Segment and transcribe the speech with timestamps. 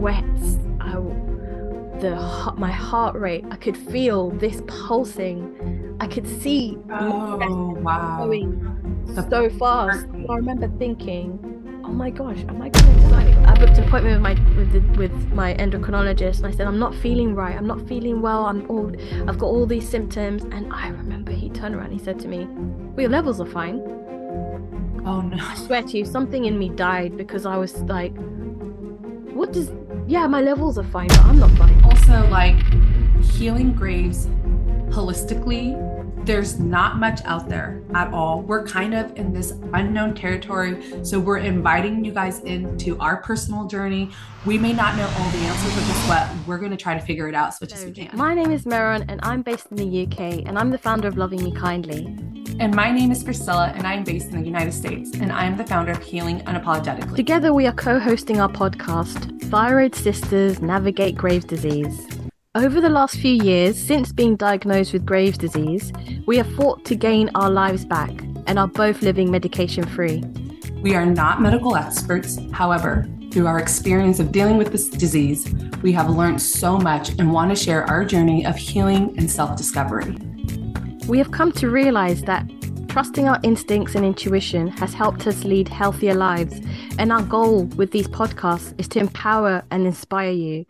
[0.00, 0.56] sweats.
[0.80, 0.92] I,
[2.00, 3.44] the my heart rate.
[3.50, 5.96] I could feel this pulsing.
[6.00, 8.24] I could see oh, wow.
[8.24, 8.48] going
[9.14, 10.06] so fast.
[10.30, 11.38] I remember thinking,
[11.84, 14.80] "Oh my gosh, am I gonna die?" I booked an appointment with my with the,
[14.98, 17.54] with my endocrinologist, and I said, "I'm not feeling right.
[17.54, 18.46] I'm not feeling well.
[18.46, 18.90] I'm all
[19.28, 21.92] I've got all these symptoms." And I remember he turned around.
[21.92, 23.82] He said to me, "Well, your levels are fine."
[25.04, 25.36] Oh no!
[25.38, 28.14] I swear to you, something in me died because I was like,
[29.40, 29.70] "What does
[30.06, 31.82] yeah, my levels are fine, but I'm not fine.
[31.84, 32.56] Also, like
[33.22, 34.26] healing graves
[34.90, 35.76] holistically,
[36.26, 38.42] there's not much out there at all.
[38.42, 41.04] We're kind of in this unknown territory.
[41.04, 44.10] So we're inviting you guys into our personal journey.
[44.44, 46.46] We may not know all the answers, but guess what?
[46.46, 48.10] We're going to try to figure it out as much as we can.
[48.16, 51.16] My name is Meron, and I'm based in the UK, and I'm the founder of
[51.16, 52.39] Loving Me Kindly.
[52.58, 55.64] And my name is Priscilla, and I'm based in the United States, and I'm the
[55.64, 57.16] founder of Healing Unapologetically.
[57.16, 62.06] Together, we are co hosting our podcast, Thyroid Sisters Navigate Graves' Disease.
[62.54, 65.92] Over the last few years, since being diagnosed with Graves' disease,
[66.26, 68.10] we have fought to gain our lives back
[68.46, 70.24] and are both living medication free.
[70.82, 72.38] We are not medical experts.
[72.52, 75.52] However, through our experience of dealing with this disease,
[75.82, 79.56] we have learned so much and want to share our journey of healing and self
[79.56, 80.16] discovery.
[81.10, 82.48] We have come to realize that
[82.86, 86.60] trusting our instincts and intuition has helped us lead healthier lives.
[87.00, 90.66] And our goal with these podcasts is to empower and inspire you.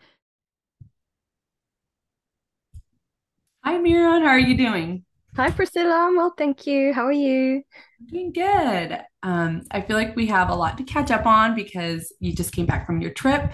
[3.63, 4.23] Hi, Meron.
[4.23, 5.05] How are you doing?
[5.35, 6.07] Hi, Priscilla.
[6.07, 6.91] I'm well, thank you.
[6.91, 7.61] How are you?
[7.99, 8.99] I'm doing good.
[9.21, 12.51] Um, I feel like we have a lot to catch up on because you just
[12.51, 13.53] came back from your trip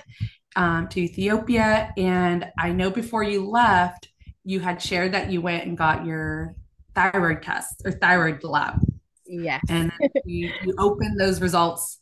[0.56, 1.92] um, to Ethiopia.
[1.98, 4.08] And I know before you left,
[4.46, 6.56] you had shared that you went and got your
[6.98, 8.82] thyroid test or thyroid lab.
[9.28, 9.62] Yes.
[9.70, 9.92] And
[10.26, 12.00] you, you opened those results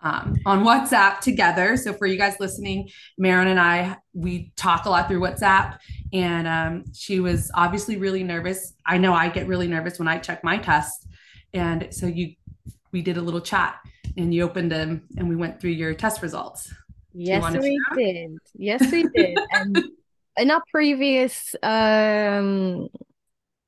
[0.00, 1.76] um, on WhatsApp together.
[1.76, 5.78] So for you guys listening, Meron and I, we talk a lot through WhatsApp,
[6.12, 8.74] and um, she was obviously really nervous.
[8.86, 11.06] I know I get really nervous when I check my test,
[11.52, 12.34] and so you,
[12.92, 13.76] we did a little chat,
[14.16, 16.72] and you opened them, and we went through your test results.
[17.12, 18.38] Yes, we did.
[18.54, 19.38] Yes, we did.
[19.52, 19.84] and
[20.36, 22.88] in our previous um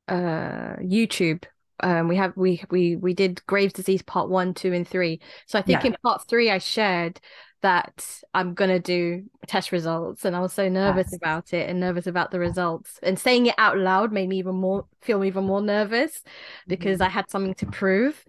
[0.08, 1.44] uh YouTube
[1.80, 5.58] um we have we we we did Graves disease part 1 2 and 3 so
[5.58, 5.88] I think yeah.
[5.88, 7.20] in part 3 I shared
[7.60, 11.16] that I'm gonna do test results and I was so nervous yes.
[11.16, 14.54] about it and nervous about the results and saying it out loud made me even
[14.54, 16.22] more feel even more nervous
[16.66, 17.04] because mm-hmm.
[17.04, 18.24] I had something to prove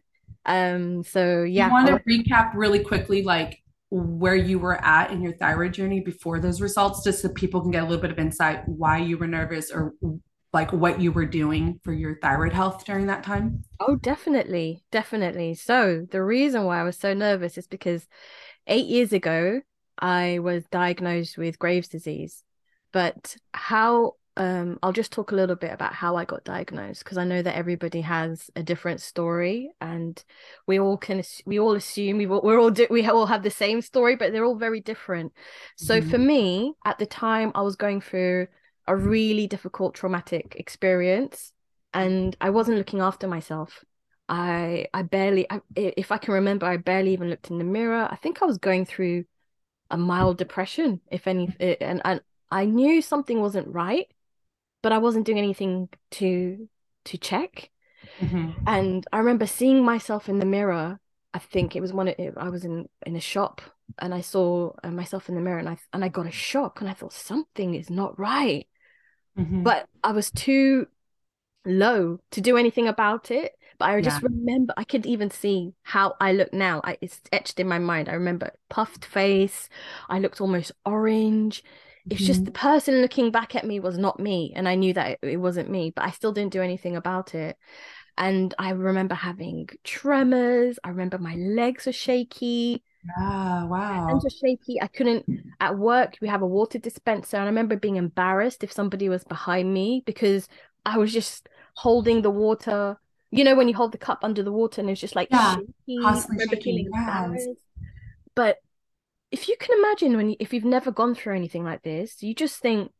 [0.45, 5.21] um so yeah you want to recap really quickly like where you were at in
[5.21, 8.19] your thyroid journey before those results just so people can get a little bit of
[8.19, 9.93] insight why you were nervous or
[10.51, 13.63] like what you were doing for your thyroid health during that time?
[13.79, 14.83] Oh, definitely.
[14.91, 15.53] Definitely.
[15.55, 18.07] So, the reason why I was so nervous is because
[18.67, 19.61] 8 years ago
[19.97, 22.43] I was diagnosed with Graves disease.
[22.91, 27.17] But how um, I'll just talk a little bit about how I got diagnosed because
[27.17, 30.23] I know that everybody has a different story, and
[30.65, 33.81] we all can we all assume we we're all do, we all have the same
[33.81, 35.33] story, but they're all very different.
[35.75, 36.09] So mm-hmm.
[36.09, 38.47] for me, at the time, I was going through
[38.89, 41.53] a really difficult traumatic experience,
[41.93, 43.85] and I wasn't looking after myself.
[44.27, 48.07] I I barely, I, if I can remember, I barely even looked in the mirror.
[48.11, 49.25] I think I was going through
[49.89, 54.07] a mild depression, if any, and and I knew something wasn't right
[54.81, 56.69] but I wasn't doing anything to
[57.05, 57.69] to check.
[58.19, 58.51] Mm-hmm.
[58.67, 60.99] And I remember seeing myself in the mirror.
[61.33, 62.09] I think it was one.
[62.09, 63.61] I was in in a shop
[63.97, 66.81] and I saw uh, myself in the mirror and I and I got a shock
[66.81, 68.67] and I thought something is not right.
[69.39, 69.63] Mm-hmm.
[69.63, 70.87] But I was too
[71.65, 73.53] low to do anything about it.
[73.77, 74.27] But I just yeah.
[74.29, 76.81] remember I could even see how I look now.
[76.83, 78.09] I, it's etched in my mind.
[78.09, 79.69] I remember puffed face.
[80.09, 81.63] I looked almost orange
[82.09, 82.69] it's just the mm-hmm.
[82.69, 85.69] person looking back at me was not me and i knew that it, it, wasn't
[85.69, 87.57] me but i still didn't do anything about it
[88.17, 92.83] and i remember having tremors i remember my legs were shaky
[93.17, 94.07] Ah, wow.
[94.07, 94.81] Hands were shaky.
[94.81, 95.25] I couldn't
[95.59, 96.17] at work.
[96.21, 97.37] We have a water dispenser.
[97.37, 100.47] And I remember being embarrassed if somebody was behind me because
[100.85, 102.99] I was just holding the water.
[103.31, 105.55] You know, when you hold the cup under the water and it's just like yeah,
[105.55, 106.01] shaky.
[106.01, 107.55] Constantly shaking.
[108.35, 108.57] But
[109.31, 112.33] if you can imagine when you, if you've never gone through anything like this, you
[112.33, 112.91] just think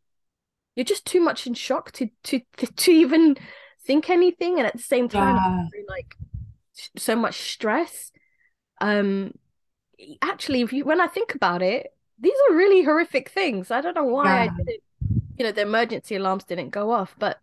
[0.76, 2.42] you're just too much in shock to to
[2.76, 3.38] to, even
[3.84, 5.82] think anything, and at the same time, yeah.
[5.90, 6.16] like
[6.98, 8.12] so much stress.
[8.80, 9.34] Um,
[10.22, 13.72] actually, if you when I think about it, these are really horrific things.
[13.72, 14.52] I don't know why yeah.
[14.52, 14.84] I didn't.
[15.38, 17.40] You know, the emergency alarms didn't go off, but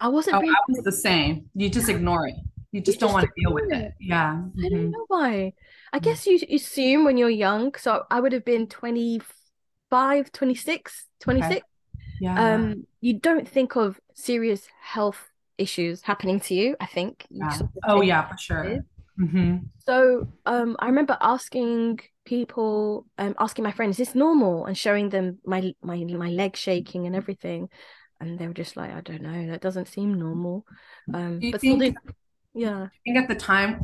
[0.00, 0.36] I wasn't.
[0.36, 0.52] Oh, being...
[0.52, 1.48] I was the same.
[1.54, 2.34] You just ignore it.
[2.72, 3.86] You just you don't just want to deal with it.
[3.86, 3.94] it.
[4.00, 4.32] Yeah.
[4.32, 4.90] I don't mm-hmm.
[4.90, 5.54] know why.
[5.92, 7.74] I guess you assume when you're young.
[7.76, 9.26] So I would have been 24
[9.90, 11.50] 25, 26, 26.
[11.50, 11.62] Okay.
[12.20, 12.54] Yeah.
[12.54, 17.26] Um, you don't think of serious health issues happening to you, I think.
[17.30, 17.50] Yeah.
[17.50, 18.84] Sort of oh yeah, for sure.
[19.18, 19.56] Mm-hmm.
[19.86, 25.08] So um, I remember asking people, um, asking my friends, "Is this normal?" and showing
[25.08, 27.68] them my my my leg shaking and everything,
[28.20, 30.64] and they were just like, "I don't know, that doesn't seem normal."
[31.12, 31.96] Um, but think,
[32.54, 32.84] yeah.
[32.84, 33.80] I think at the time,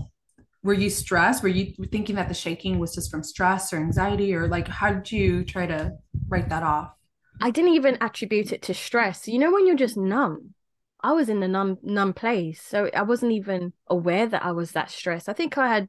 [0.62, 1.43] were you stressed?
[1.43, 4.93] Were you thinking that the shaking was just from stress or anxiety, or like how
[4.93, 5.93] did you try to
[6.29, 6.93] write that off?
[7.40, 9.26] I didn't even attribute it to stress.
[9.26, 10.55] You know when you're just numb.
[11.02, 14.72] I was in a numb numb place, so I wasn't even aware that I was
[14.72, 15.28] that stressed.
[15.28, 15.88] I think I had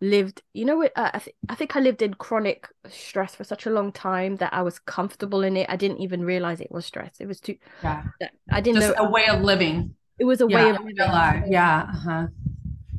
[0.00, 0.92] lived, you know, what?
[0.96, 4.36] Uh, I, th- I think I lived in chronic stress for such a long time
[4.36, 5.68] that I was comfortable in it.
[5.70, 7.12] I didn't even realize it was stress.
[7.20, 7.56] It was too.
[7.82, 8.02] Yeah.
[8.50, 9.94] I didn't Just know a way of living.
[10.18, 11.52] It was a yeah, way of living.
[11.52, 11.86] Yeah.
[11.88, 12.26] Uh-huh.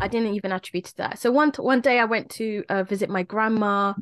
[0.01, 1.19] I didn't even attribute to that.
[1.19, 3.93] So one one day I went to uh, visit my grandma,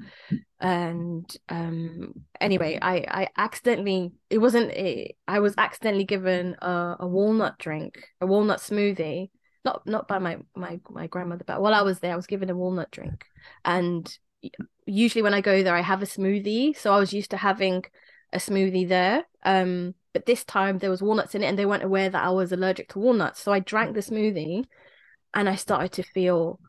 [0.60, 7.08] and um, anyway, I I accidentally it wasn't a, I was accidentally given a, a
[7.08, 9.30] walnut drink, a walnut smoothie,
[9.66, 12.50] not not by my my my grandmother, but while I was there, I was given
[12.50, 13.26] a walnut drink,
[13.66, 14.18] and
[14.86, 16.78] usually when I go there, I have a smoothie.
[16.78, 17.84] So I was used to having
[18.32, 19.26] a smoothie there.
[19.44, 22.30] Um, but this time there was walnuts in it, and they weren't aware that I
[22.30, 23.42] was allergic to walnuts.
[23.42, 24.66] So I drank the smoothie
[25.34, 26.60] and I started to feel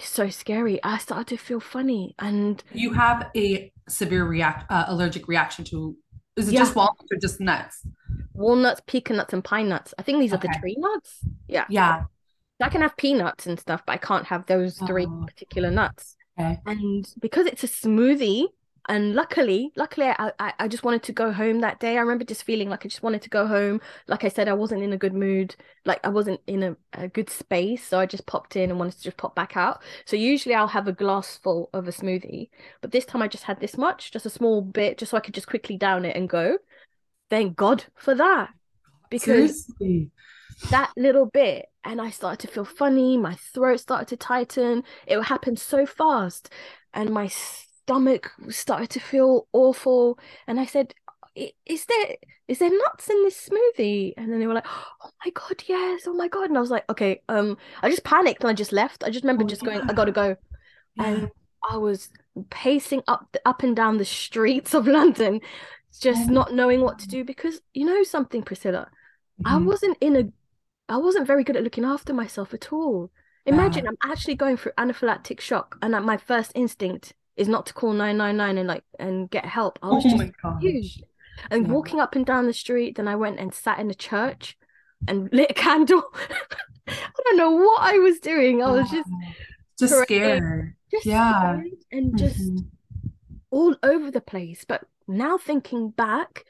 [0.00, 0.82] so scary.
[0.82, 5.96] I started to feel funny, and you have a severe react uh, allergic reaction to.
[6.36, 6.60] Is it yeah.
[6.60, 7.86] just walnuts or just nuts?
[8.32, 9.92] Walnuts, pecan nuts, and pine nuts.
[9.98, 10.48] I think these okay.
[10.48, 11.18] are the tree nuts.
[11.46, 11.66] Yeah.
[11.68, 12.04] Yeah.
[12.62, 15.26] I can have peanuts and stuff, but I can't have those three oh.
[15.26, 16.16] particular nuts.
[16.38, 16.58] Okay.
[16.64, 18.46] And because it's a smoothie,
[18.88, 21.96] and luckily luckily I, I, I just wanted to go home that day.
[21.96, 23.80] I remember just feeling like i just wanted to go home.
[24.08, 25.54] Like i said i wasn't in a good mood.
[25.84, 28.96] Like i wasn't in a, a good space so i just popped in and wanted
[28.96, 29.82] to just pop back out.
[30.04, 32.48] So usually i'll have a glass full of a smoothie
[32.80, 35.20] but this time i just had this much just a small bit just so i
[35.20, 36.58] could just quickly down it and go.
[37.30, 38.50] Thank god for that
[39.10, 40.10] because Seriously?
[40.70, 44.82] that little bit and i started to feel funny my throat started to tighten.
[45.06, 46.50] It happened so fast
[46.94, 47.28] and my
[47.84, 50.94] stomach started to feel awful and i said
[51.34, 55.30] is there is there nuts in this smoothie and then they were like oh my
[55.30, 58.50] god yes oh my god and i was like okay um i just panicked and
[58.50, 59.76] i just left i just remember oh, just yeah.
[59.76, 60.36] going i gotta go
[60.96, 61.06] yeah.
[61.06, 61.30] and
[61.70, 62.10] i was
[62.50, 65.40] pacing up the, up and down the streets of london
[66.00, 66.32] just oh.
[66.32, 68.88] not knowing what to do because you know something priscilla
[69.42, 69.54] mm-hmm.
[69.54, 70.24] i wasn't in a
[70.88, 73.10] i wasn't very good at looking after myself at all
[73.46, 73.90] imagine yeah.
[73.90, 78.58] i'm actually going through anaphylactic shock and my first instinct is not to call 999
[78.58, 79.78] and like and get help.
[79.82, 81.04] I was oh just confused.
[81.50, 81.72] And yeah.
[81.72, 84.56] walking up and down the street, then I went and sat in a church
[85.08, 86.02] and lit a candle.
[86.86, 88.62] I don't know what I was doing.
[88.62, 89.08] I was just
[89.78, 90.74] just scared.
[90.90, 91.54] Just yeah.
[91.54, 93.08] Scared and just mm-hmm.
[93.50, 94.64] all over the place.
[94.66, 96.44] But now thinking back,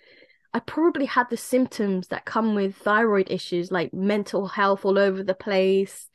[0.55, 5.23] I probably had the symptoms that come with thyroid issues like mental health all over
[5.23, 6.11] the place,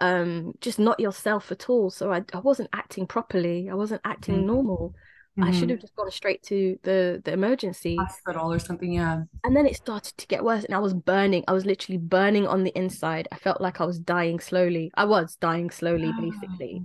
[0.00, 4.36] um just not yourself at all so i, I wasn't acting properly i wasn't acting
[4.36, 4.46] mm-hmm.
[4.46, 4.94] normal
[5.38, 5.44] mm-hmm.
[5.44, 5.70] i should mm-hmm.
[5.70, 9.76] have just gone straight to the the emergency hospital or something yeah and then it
[9.76, 13.26] started to get worse and i was burning i was literally burning on the inside
[13.32, 16.82] i felt like i was dying slowly i was dying slowly basically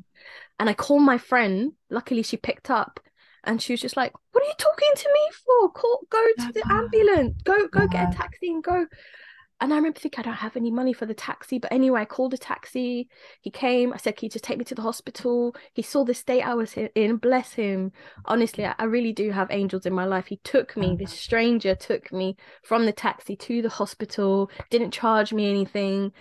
[0.59, 2.99] and i called my friend luckily she picked up
[3.43, 5.71] and she was just like, "What are you talking to me for?
[5.71, 7.41] Call, go to the ambulance.
[7.43, 8.85] Go, go get a taxi and go."
[9.61, 11.59] And I remember thinking, I don't have any money for the taxi.
[11.59, 13.07] But anyway, I called a taxi.
[13.41, 13.93] He came.
[13.93, 15.55] I said, Can you just take me to the hospital?
[15.73, 17.17] He saw the state I was in.
[17.17, 17.91] Bless him.
[18.25, 20.25] Honestly, I, really do have angels in my life.
[20.27, 20.97] He took me, mm.
[20.97, 26.11] this stranger took me from the taxi to the hospital, didn't charge me anything.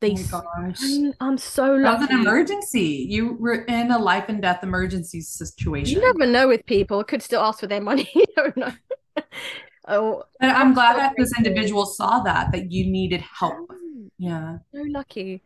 [0.00, 0.82] They, oh gosh.
[0.82, 1.82] I'm, I'm so lucky.
[1.82, 3.06] That was an emergency.
[3.08, 5.96] You were in a life and death emergency situation.
[5.96, 7.02] You never know with people.
[7.04, 8.08] Could still ask for their money.
[8.14, 8.72] you don't know.
[9.88, 13.72] Oh, and I'm glad so that this individual saw that that you needed help.
[14.18, 15.42] Yeah, so lucky,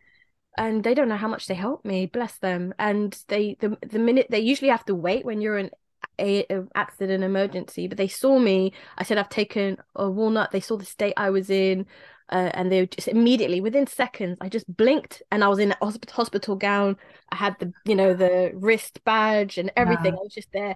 [0.57, 2.07] and they don't know how much they helped me.
[2.07, 2.73] Bless them.
[2.77, 5.71] And they the the minute they usually have to wait when you're in
[6.19, 8.73] a, a, accident emergency, but they saw me.
[8.97, 10.51] I said I've taken a walnut.
[10.51, 11.85] They saw the state I was in.
[12.31, 15.77] Uh, and they just immediately within seconds i just blinked and i was in a
[15.81, 16.95] hospital, hospital gown
[17.31, 20.75] i had the you know the wrist badge and everything i was just there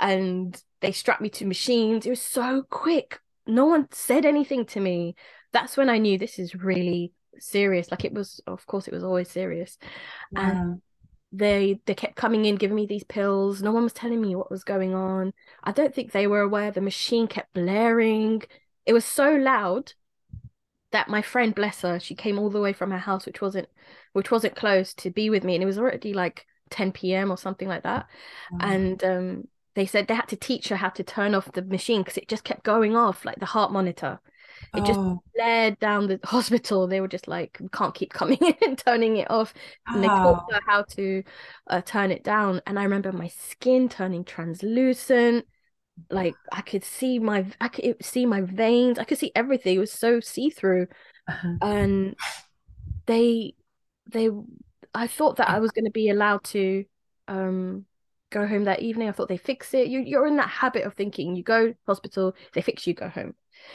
[0.00, 2.06] and they strapped me to machines.
[2.06, 3.20] It was so quick.
[3.46, 5.14] No one said anything to me.
[5.52, 7.90] That's when I knew this is really serious.
[7.90, 9.78] Like it was, of course, it was always serious.
[10.34, 10.82] And
[11.32, 13.62] they they kept coming in, giving me these pills.
[13.62, 15.32] No one was telling me what was going on.
[15.62, 16.70] I don't think they were aware.
[16.70, 18.42] The machine kept blaring.
[18.84, 19.92] It was so loud
[20.96, 23.68] that my friend, bless her, she came all the way from her house, which wasn't
[24.12, 27.30] which wasn't close, to be with me, and it was already like 10 p.m.
[27.30, 28.08] or something like that.
[28.60, 32.00] And um they said they had to teach her how to turn off the machine
[32.02, 34.20] because it just kept going off, like the heart monitor.
[34.74, 36.86] It just Oh, flared down the hospital.
[36.86, 39.52] They were just like, we can't keep coming in and turning it off.
[39.92, 41.22] And they taught oh, her how to
[41.68, 42.60] uh, turn it down.
[42.66, 45.46] And I remember my skin turning translucent.
[46.10, 48.98] Like I could see my, I could see my veins.
[48.98, 49.76] I could see everything.
[49.76, 50.88] It was so see-through.
[51.28, 51.56] uh-huh.
[51.62, 52.16] And
[53.06, 53.54] they,
[54.10, 54.30] they,
[54.94, 56.84] I thought that I was going to be allowed to
[57.28, 57.84] um
[58.30, 59.08] go home that evening.
[59.08, 59.88] I thought they fix it.
[59.88, 63.34] You, you're in that habit of thinking you go hospital, they fix you, go home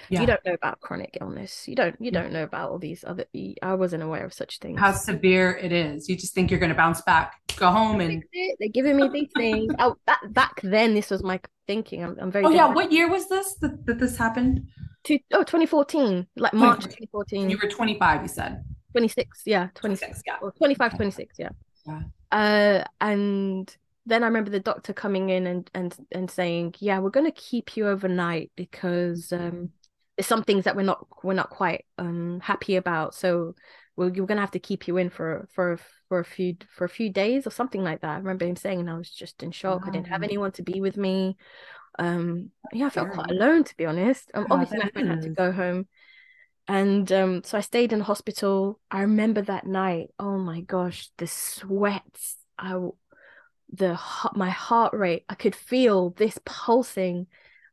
[0.10, 0.21] yeah.
[0.21, 3.25] you don't know about chronic illness you don't you don't know about all these other
[3.62, 6.10] i wasn't aware of such things How severe it is.
[6.10, 8.24] You just think you're going to bounce back, go home, and
[8.60, 12.31] they're giving me these things oh that back then this was my thinking i'm, I'm
[12.31, 12.67] very oh yeah.
[12.74, 14.67] What year was this that, that this happened?
[15.05, 17.48] to oh 2014 like march 2014.
[17.48, 18.21] 2014 You were 25.
[18.21, 20.24] You said 26 yeah 26 26.
[20.27, 20.38] Yeah.
[20.41, 21.50] or 25 26 yeah
[21.88, 22.01] Yeah.
[22.31, 27.10] uh and then i remember the doctor coming in and and and saying yeah we're
[27.10, 29.69] going to keep you overnight because um
[30.25, 33.16] some things that we're not we're not quite um happy about.
[33.16, 33.56] So
[33.96, 36.86] we're, we're going to have to keep you in for for for a few for
[36.86, 38.12] a few days or something like that.
[38.16, 39.86] I remember him saying and i was just in shock.
[39.88, 41.38] I didn't have anyone to be with me.
[42.00, 44.32] Um yeah i felt quite alone to be honest.
[44.34, 45.88] Um, Yeah, obviously my friend had to go home.
[46.68, 48.80] And um so i stayed in the hospital.
[48.90, 50.08] I remember that night.
[50.20, 52.38] Oh my gosh the sweats.
[52.58, 52.78] I
[53.74, 55.25] the heart- my heart rate.
[55.30, 57.28] I could feel this pulsing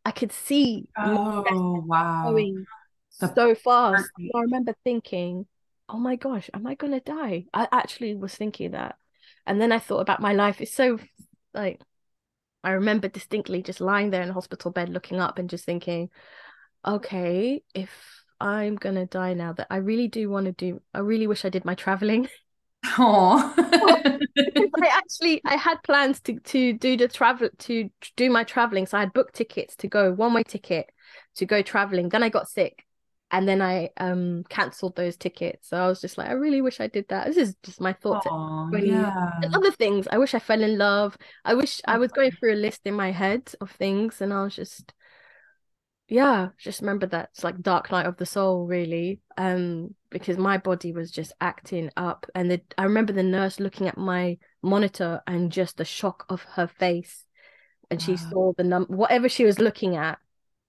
[0.08, 2.22] i could see Oh wow.
[2.24, 2.66] going
[3.20, 4.10] The so fast.
[4.34, 5.46] i remember thinking
[5.88, 7.44] oh my gosh am i gonna die?
[7.52, 8.96] I actually was thinking that.
[9.46, 10.60] And then i thought about my life.
[10.60, 10.98] It's so
[11.52, 11.80] like
[12.64, 16.10] i remember distinctly just lying there in a hospital bed looking up and just thinking
[16.86, 17.90] okay if
[18.40, 21.48] i'm gonna die now that i really do want to do i really wish i
[21.48, 22.28] did my traveling
[22.98, 23.54] Oh.
[24.82, 28.86] I actually I had plans to to do the travel to do my traveling.
[28.86, 30.90] So I had booked tickets to go one way ticket
[31.36, 32.08] to go traveling.
[32.08, 32.84] Then I got sick,
[33.30, 35.68] and then I um cancelled those tickets.
[35.68, 37.26] So I was just like, I really wish I did that.
[37.26, 38.26] This is just my thoughts.
[38.72, 39.30] yeah.
[39.42, 40.06] And other things.
[40.10, 41.16] I wish I fell in love.
[41.44, 44.42] I wish I was going through a list in my head of things, and I
[44.42, 44.92] was just
[46.08, 49.20] yeah, just remember that it's like Dark Night of the Soul, really.
[49.36, 53.86] Um, because my body was just acting up, and the, I remember the nurse looking
[53.88, 57.24] at my monitor and just the shock of her face,
[57.90, 60.18] and she saw the num whatever she was looking at,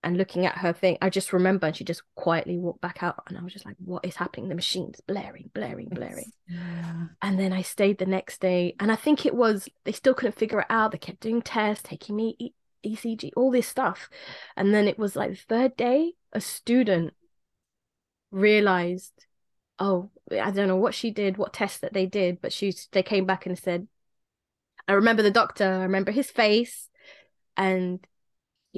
[0.03, 0.97] and looking at her thing.
[1.01, 3.77] I just remember, and she just quietly walked back out, and I was just like,
[3.79, 6.31] "What is happening?" The machine's blaring, blaring, blaring.
[6.47, 7.05] Yeah.
[7.21, 10.37] And then I stayed the next day, and I think it was they still couldn't
[10.37, 10.91] figure it out.
[10.91, 12.53] They kept doing tests, taking me
[12.85, 14.09] ECG, all this stuff.
[14.55, 17.13] And then it was like the third day, a student
[18.31, 19.25] realized,
[19.79, 23.03] oh, I don't know what she did, what test that they did, but she they
[23.03, 23.87] came back and said,
[24.87, 26.89] I remember the doctor, I remember his face,
[27.55, 28.05] and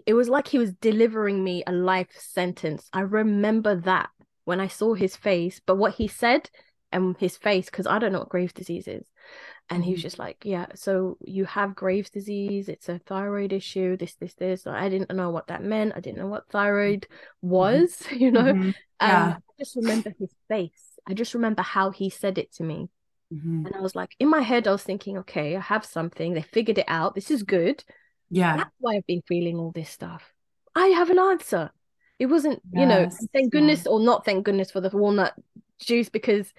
[0.06, 2.90] it was like he was delivering me a life sentence.
[2.94, 4.10] I remember that
[4.46, 6.50] when I saw his face, but what he said
[6.92, 9.06] and his face, because I don't know what Graves' disease is.
[9.72, 13.98] And he was just like, Yeah, so you have Graves' disease, it's a thyroid issue,
[13.98, 14.68] this, this, this.
[14.68, 15.94] I didn't know what that meant.
[15.96, 17.08] I didn't know what thyroid
[17.42, 18.54] was, you know?
[18.54, 18.68] Mhm.
[18.68, 19.38] Um, Yeah.
[19.38, 21.00] I just remember his face.
[21.08, 22.90] I just remember how he said it to me.
[23.34, 23.66] Mhm.
[23.66, 26.34] And I was like, in my head, I was thinking, okay, I have something.
[26.34, 27.16] They figured it out.
[27.16, 27.84] This is good.
[28.30, 28.58] Yeah.
[28.58, 30.34] That's why I've been feeling all this stuff.
[30.76, 31.72] I have an answer.
[32.20, 33.60] It wasn't, you know, Yes, thank yeah.
[33.60, 35.34] goodness or not thank goodness for the walnut
[35.80, 36.54] juice because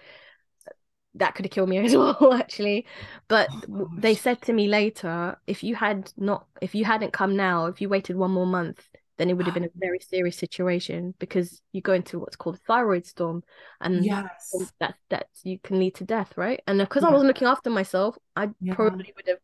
[1.14, 2.86] that could have killed me as well, actually.
[3.28, 7.36] But Oh, they said to me later, if you had not, if you hadn't come
[7.36, 8.88] now, if you waited one more month,
[9.18, 12.58] then it would have been a very serious situation because you go into what's called
[12.66, 13.42] thyroid storm,
[13.80, 14.72] and Yes.
[14.80, 16.60] that that you can lead to death, right?
[16.66, 18.74] And because I wasn't looking after myself, I Yeah.
[18.74, 19.38] probably would have.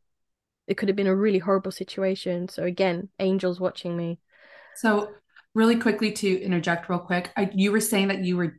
[0.67, 2.49] It could have been a really horrible situation.
[2.49, 4.21] So again, angels watching me.
[4.77, 5.11] So,
[5.55, 8.59] really quickly to interject, real quick, I, you were saying that you were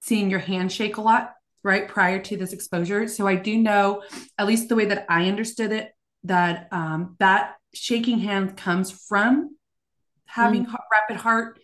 [0.00, 3.08] seeing your hand shake a lot, right, prior to this exposure.
[3.08, 4.02] So, I do know,
[4.38, 5.92] at least the way that I understood it,
[6.24, 9.56] that um, that shaking hand comes from
[10.26, 11.58] having ha- rapid heart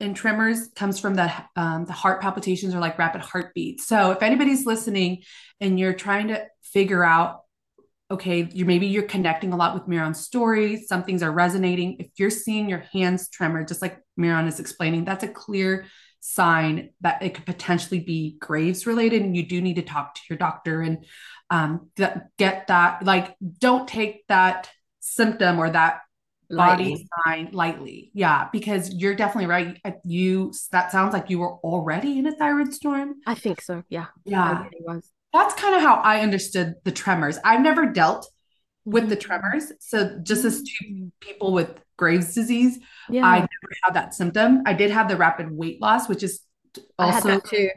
[0.00, 3.86] and tremors comes from the um, the heart palpitations or like rapid heartbeats.
[3.86, 5.22] So, if anybody's listening
[5.60, 7.40] and you're trying to figure out
[8.10, 11.96] okay, you maybe you're connecting a lot with Meron's story, some things are resonating.
[11.98, 15.86] If you're seeing your hands tremor, just like Meron is explaining, that's a clear
[16.24, 20.20] sign that it could potentially be Graves related, and you do need to talk to
[20.30, 21.04] your doctor and
[21.50, 23.04] um, th- get that.
[23.04, 26.00] Like, don't take that symptom or that
[26.48, 27.08] body Lightly.
[27.26, 28.10] sign lightly.
[28.14, 29.80] Yeah, because you're definitely right.
[30.04, 33.16] You that sounds like you were already in a thyroid storm.
[33.26, 33.82] I think so.
[33.88, 35.00] Yeah, Yeah, really
[35.32, 37.38] that's kind of how I understood the tremors.
[37.44, 38.28] I've never dealt
[38.84, 39.20] with the Mhm.
[39.20, 39.72] tremors.
[39.80, 41.10] So just as two Mm.
[41.20, 44.62] people with Graves' disease, Yeah, I never had that symptom.
[44.66, 46.40] I did have the rapid weight loss, which is
[46.98, 47.70] I had also too.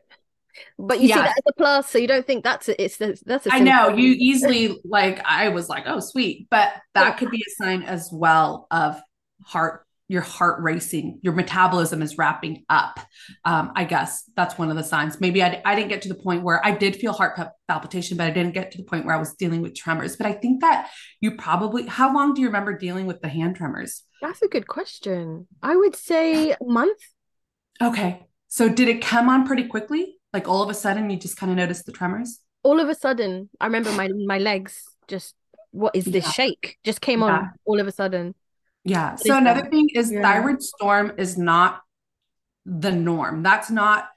[0.80, 3.22] But you see that as a plus, so you don't think that's a, it's the,
[3.26, 7.30] that's a I know you easily like I was like, oh sweet, but that could
[7.30, 9.02] be a sign as well of
[9.44, 13.00] heart your heart racing, your metabolism is wrapping up.
[13.44, 15.20] Um, I guess that's one of the signs.
[15.20, 18.28] Maybe I, I didn't get to the point where I did feel heart palpitation, but
[18.28, 20.16] I didn't get to the point where I was dealing with tremors.
[20.16, 20.90] But I think that
[21.22, 24.04] you probably, how long do you remember dealing with the hand tremors?
[24.22, 25.48] That's a good question.
[25.64, 27.00] I would say a month.
[27.82, 28.26] Okay.
[28.48, 30.18] So did it come on pretty quickly?
[30.34, 32.40] Like all of a sudden you just kind of noticed the tremors?
[32.64, 35.36] All of a sudden, I remember my my legs just
[35.72, 36.32] what is this Yeah.
[36.32, 36.78] shake?
[36.84, 37.26] Just came Yeah.
[37.26, 38.34] on all of a sudden.
[38.86, 39.16] Yeah.
[39.16, 40.22] So another thing is Yeah.
[40.22, 41.82] thyroid storm is not
[42.66, 43.44] the norm.
[43.44, 44.10] That's not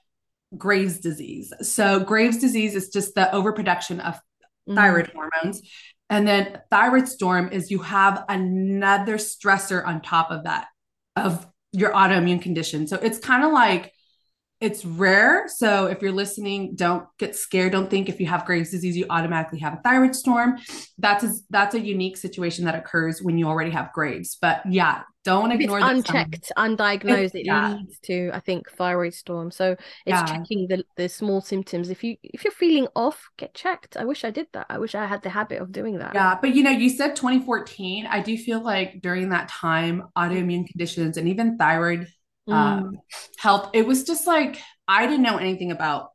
[0.56, 1.52] Graves' disease.
[1.62, 4.20] So Graves' disease is just the overproduction of
[4.68, 4.74] Mm.
[4.76, 5.62] thyroid hormones.
[6.10, 10.68] And then thyroid storm is you have another stressor on top of that
[11.16, 12.86] of your autoimmune condition.
[12.86, 13.92] So it's kind of like
[14.60, 15.44] it's rare.
[15.48, 17.72] So if you're listening, don't get scared.
[17.72, 20.58] Don't think if you have Graves' disease, you automatically have a thyroid storm.
[20.98, 24.36] That's a, that's a unique situation that occurs when you already have Graves.
[24.40, 27.74] But yeah, don't If it's ignore that some- unchecked, undiagnosed, it yeah.
[27.74, 29.50] leads to, I think, thyroid storm.
[29.52, 30.24] So it's Yeah.
[30.24, 31.88] checking the the small symptoms.
[31.90, 33.96] If you if you're feeling off, get checked.
[33.96, 34.66] I wish I did that.
[34.70, 36.14] I wish I had the habit of doing that.
[36.14, 38.06] Yeah, but you know, you said 2014.
[38.06, 42.08] I do feel like during that time, autoimmune conditions and even thyroid
[42.48, 42.92] uh, Mm.
[43.38, 46.10] health, it was just like I didn't know anything about.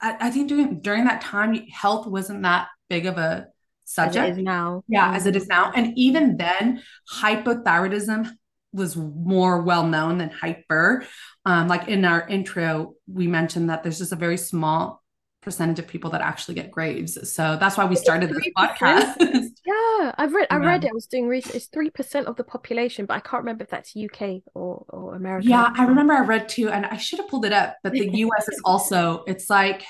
[0.00, 3.84] I, I think during during that time, health wasn't that big of a As it
[3.84, 4.38] subject.
[4.38, 4.84] is now.
[4.88, 5.38] Yeah, as it Mm.
[5.38, 5.72] is now.
[5.74, 6.82] And even then,
[7.12, 8.30] hypothyroidism
[8.72, 11.04] was more well known than hyper.
[11.44, 14.99] Um, like in our intro, we mentioned that there's just a very small
[15.42, 17.32] percentage of people that actually get Graves.
[17.32, 19.50] So that's why we started this podcast.
[19.64, 20.48] Yeah, I've read.
[20.50, 20.90] I read it.
[20.90, 21.54] I was doing research.
[21.54, 25.14] It's three percent of the population, but I can't remember if that's UK or or
[25.14, 25.48] America.
[25.48, 28.08] Yeah, I remember I read too, and I should have pulled it up, but the
[28.12, 29.82] US is also, it's like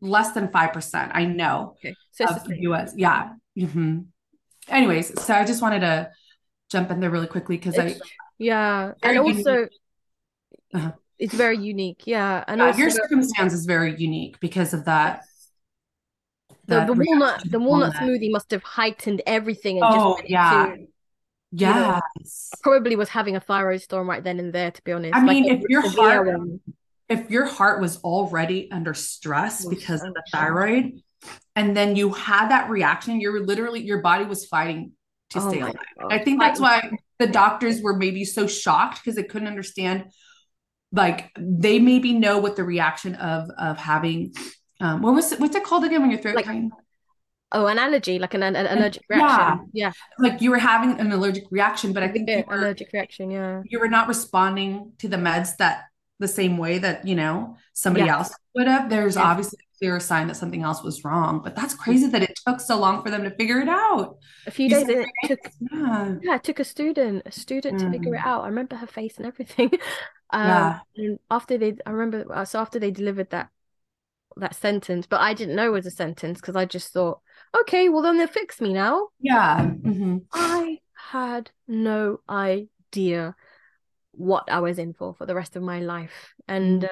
[0.00, 1.12] less than 5%.
[1.14, 2.56] I know Okay, so of the.
[2.62, 2.92] US.
[2.96, 3.30] Yeah.
[3.58, 4.00] hmm
[4.68, 6.10] Anyways, so I just wanted to
[6.70, 7.96] jump in there really quickly because I,
[8.38, 9.46] yeah, and unique.
[9.56, 9.68] also
[10.74, 10.92] Uh-huh.
[11.18, 12.02] It's very unique.
[12.06, 15.24] Yeah, and yeah, also your circumstance is very unique because of that.
[16.66, 20.66] the, that the walnut the walnut smoothie must have heightened everything and Oh, went yeah.
[20.66, 20.76] into
[21.56, 22.50] Yes.
[22.62, 24.70] probably was having a thyroid storm right then and there.
[24.70, 26.60] To be honest, I mean, if your heart one.
[27.08, 31.02] if your heart was already under stress because so of the thyroid,
[31.54, 34.92] and then you had that reaction, you're literally your body was fighting
[35.30, 35.74] to Oh stay alive.
[36.00, 36.12] God.
[36.12, 40.06] I think that's why the doctors were maybe so shocked because they couldn't understand.
[40.94, 44.32] Like they maybe know what the reaction of of having
[44.80, 46.46] um what was it what's it called again when your throat Like-?
[47.56, 49.70] Oh, an allergy, like an, an allergic reaction.
[49.72, 49.92] Yeah, yeah.
[50.18, 53.30] Like you were having an allergic reaction, but I think yeah, you were allergic reaction.
[53.30, 53.62] Yeah.
[53.64, 55.84] you were not responding to the meds that
[56.18, 58.16] the same way that you know somebody Yeah.
[58.16, 61.74] else would have there's obviously a clear sign that something else was wrong but that's
[61.74, 64.70] crazy that it took so long for them to figure it out A few You
[64.70, 65.40] days it took
[65.72, 68.26] yeah yeah, it took a student, a student to figure it Mm.
[68.30, 68.44] out.
[68.44, 69.70] I remember her face and everything.
[70.34, 70.80] Um, Yeah.
[70.96, 73.50] and after they, I remember, uh, so after they delivered that
[74.36, 77.20] that sentence, but I didn't know it was a sentence because I just thought,
[77.60, 79.10] okay, well then they'll fix me now.
[79.20, 80.22] yeah mhm.
[80.32, 83.36] I had no idea
[84.12, 86.34] what I was in for for the rest of my life.
[86.48, 86.88] And Mm.
[86.88, 86.90] um,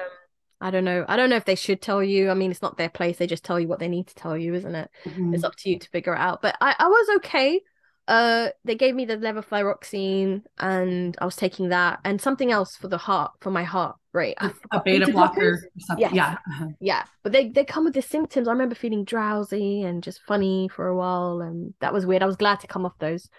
[0.61, 1.05] I don't know.
[1.07, 2.29] I don't know if they should tell you.
[2.29, 3.17] I mean, it's not their place.
[3.17, 4.89] They just tell you what they need to tell you, isn't it?
[5.05, 5.33] Mhm.
[5.33, 6.41] It's up to you to figure it out.
[6.41, 7.61] But I, I was okay.
[8.07, 12.87] Uh, they gave me the levothyroxine and I was taking that and something else for
[12.87, 14.35] the heart, for my heart rate.
[14.39, 15.57] I a beta blocker blockers?
[15.63, 16.13] or something Yes.
[16.13, 16.67] yeah uh-huh.
[16.79, 18.47] Yeah, but they they come with the symptoms.
[18.47, 22.23] I remember feeling drowsy and just funny for a while, and that was weird.
[22.23, 23.29] I was glad to come off those.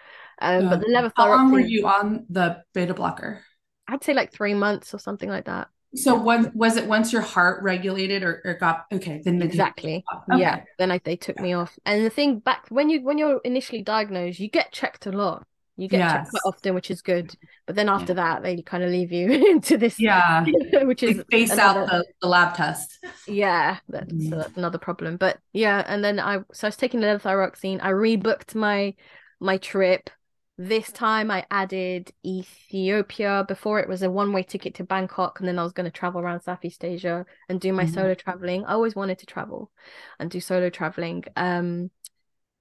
[0.41, 3.45] Um, but the Uh, how long were you on the beta blocker
[3.87, 5.69] I'd say like three months or something like that.
[5.95, 10.05] So when was it once your heart regulated or, or got okay then Exactly.
[10.31, 10.41] okay.
[10.41, 10.63] Yeah.
[10.79, 11.79] Then I, they took me off.
[11.87, 15.47] And the thing back when you when you're initially diagnosed, you get checked a lot.
[15.77, 17.35] You get checked quite often, which is good.
[17.67, 20.45] But then after that, they kind of leave you into this, yeah
[20.83, 24.31] which is face another- out the, the lab test Yeah, that's, mm.
[24.31, 25.17] so that's another problem.
[25.17, 27.81] But yeah, and then I so I was taking the levothyroxine.
[27.83, 28.95] I rebooked my
[29.41, 30.11] my trip.
[30.57, 33.45] This time I added Ethiopia.
[33.49, 36.21] Before it was a one-way ticket to Bangkok, and then I was going to travel
[36.21, 37.95] around Southeast Asia and do my Mhm.
[37.95, 38.65] solo traveling.
[38.65, 39.71] I always wanted to travel
[40.19, 41.25] and do solo traveling.
[41.35, 41.91] Um,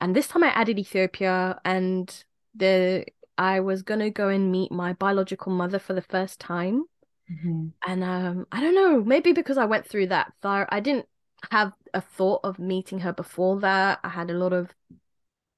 [0.02, 2.26] and this time I added Ethiopia, and
[2.56, 3.06] the
[3.38, 6.86] I was gonna go and meet my biological mother for the first time.
[7.30, 7.74] Mhm.
[7.86, 11.08] And um, I don't know, maybe because I went through that I didn't
[11.52, 14.00] have a thought of meeting her before that.
[14.04, 14.74] I had a lot of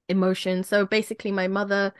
[0.09, 0.67] emotions.
[0.67, 1.93] So basically, my mother,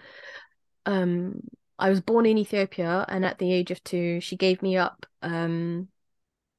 [0.85, 1.41] um,
[1.79, 5.05] I was born in Ethiopia, and at the age of two, she gave me up.
[5.21, 5.89] Um,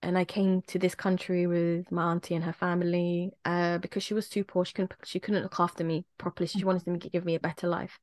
[0.02, 4.14] and I came to this country with my auntie and her family uh, because she
[4.14, 4.64] was too poor.
[4.64, 6.46] She couldn't she couldn't look after me properly.
[6.46, 7.98] She wanted to give me a better life.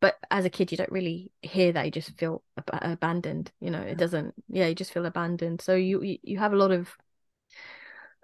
[0.00, 1.84] But as a kid, you don't really hear that.
[1.86, 3.52] You just feel ab- abandoned.
[3.60, 4.34] You know, it doesn't.
[4.48, 5.60] Yeah, you just feel abandoned.
[5.60, 6.96] So you you have a lot of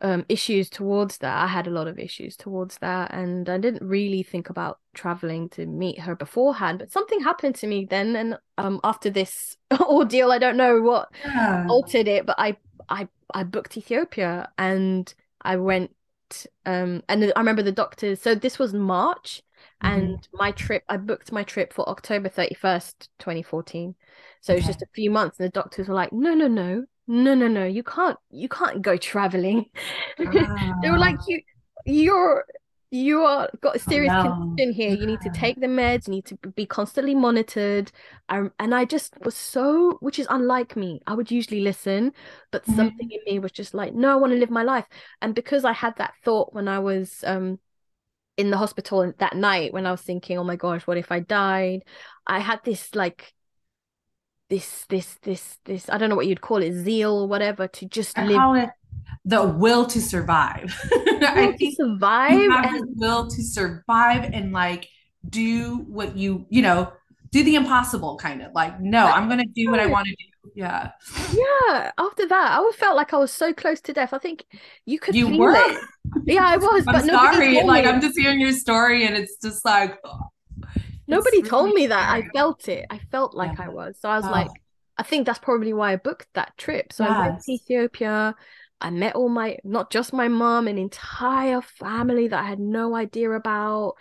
[0.03, 1.37] um, issues towards that.
[1.37, 5.49] I had a lot of issues towards that, and I didn't really think about traveling
[5.51, 6.79] to meet her beforehand.
[6.79, 11.11] But something happened to me then, and um, after this ordeal, I don't know what
[11.25, 11.67] yeah.
[11.69, 12.57] altered it, but I
[12.89, 15.95] I I booked Ethiopia and I went
[16.65, 19.43] um and I remember the doctors so this was March
[19.83, 19.95] mm-hmm.
[19.95, 23.95] and my trip I booked my trip for October 31st 2014
[24.41, 24.59] so okay.
[24.59, 27.35] it was just a few months and the doctors were like no no no no
[27.35, 29.67] no no you can't you can't go traveling
[30.21, 30.79] ah.
[30.83, 31.41] they were like you
[31.85, 32.45] you're
[32.91, 34.31] you are got a serious oh, no.
[34.31, 34.95] condition here.
[34.95, 36.07] You need to take the meds.
[36.07, 37.91] You need to be constantly monitored.
[38.29, 41.01] I, and I just was so, which is unlike me.
[41.07, 42.13] I would usually listen,
[42.53, 42.77] but mm-hmm.
[42.77, 44.87] something in me was just like, no, I want to live my life.
[45.21, 47.59] And because I had that thought when I was um
[48.37, 51.21] in the hospital that night, when I was thinking, oh my gosh, what if I
[51.21, 51.83] died?
[52.27, 53.33] I had this like
[54.49, 57.87] this this this this I don't know what you'd call it, zeal or whatever, to
[57.87, 58.71] just I live
[59.25, 60.75] the will to survive.
[60.93, 62.81] I think survive you have and...
[62.81, 64.89] the will to survive and like
[65.29, 66.93] do what you you know
[67.31, 70.53] do the impossible kind of like no i'm gonna do what i want to do.
[70.55, 70.93] Yeah.
[71.33, 74.13] Yeah after that i felt like i was so close to death.
[74.13, 74.47] I think
[74.85, 75.55] you could you were?
[75.57, 75.79] it.
[76.25, 79.65] yeah i was I'm but sorry like i'm just hearing your story and it's just
[79.65, 79.99] like
[81.07, 83.67] nobody really told me that i felt it i felt like yeah.
[83.67, 84.31] i was so i was oh.
[84.31, 84.51] like
[84.99, 87.13] i think that's probably why i booked that trip so yes.
[87.13, 88.35] i went to ethiopia
[88.81, 92.95] I met all my, not just my mom, an entire family that I had no
[92.95, 93.95] idea about.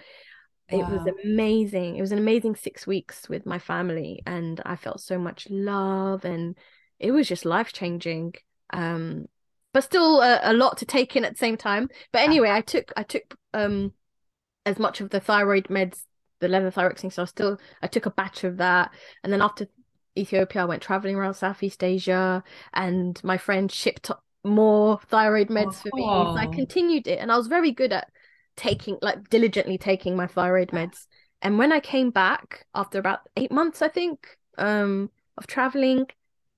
[0.69, 0.79] Wow.
[0.79, 1.95] It was amazing.
[1.95, 6.25] It was an amazing six weeks with my family, and I felt so much love,
[6.25, 6.57] and
[6.99, 8.33] it was just life changing.
[8.71, 9.27] Um,
[9.73, 11.89] but still a, a lot to take in at the same time.
[12.11, 13.93] But anyway, I took I took um
[14.65, 16.03] as much of the thyroid meds,
[16.39, 17.11] the levothyroxine.
[17.11, 18.91] So I still I took a batch of that,
[19.23, 19.67] and then after
[20.17, 22.43] Ethiopia, I went traveling around Southeast Asia,
[22.73, 24.09] and my friend shipped
[24.45, 25.89] more thyroid meds oh.
[25.89, 26.03] for me.
[26.03, 28.09] So I continued it and I was very good at
[28.55, 31.07] taking like diligently taking my thyroid meds.
[31.41, 36.07] And when I came back after about eight months, I think, um, of traveling,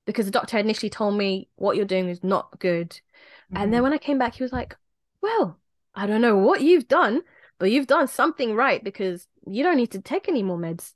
[0.05, 2.91] because the doctor initially told me what you're doing is not good.
[2.91, 3.57] Mm-hmm.
[3.57, 3.83] And then mm-hmm.
[3.83, 4.77] when I came back, he was like,
[5.21, 5.59] Well,
[5.95, 7.21] I don't know what you've done,
[7.57, 10.93] but you've done something right because you don't need to take any more meds.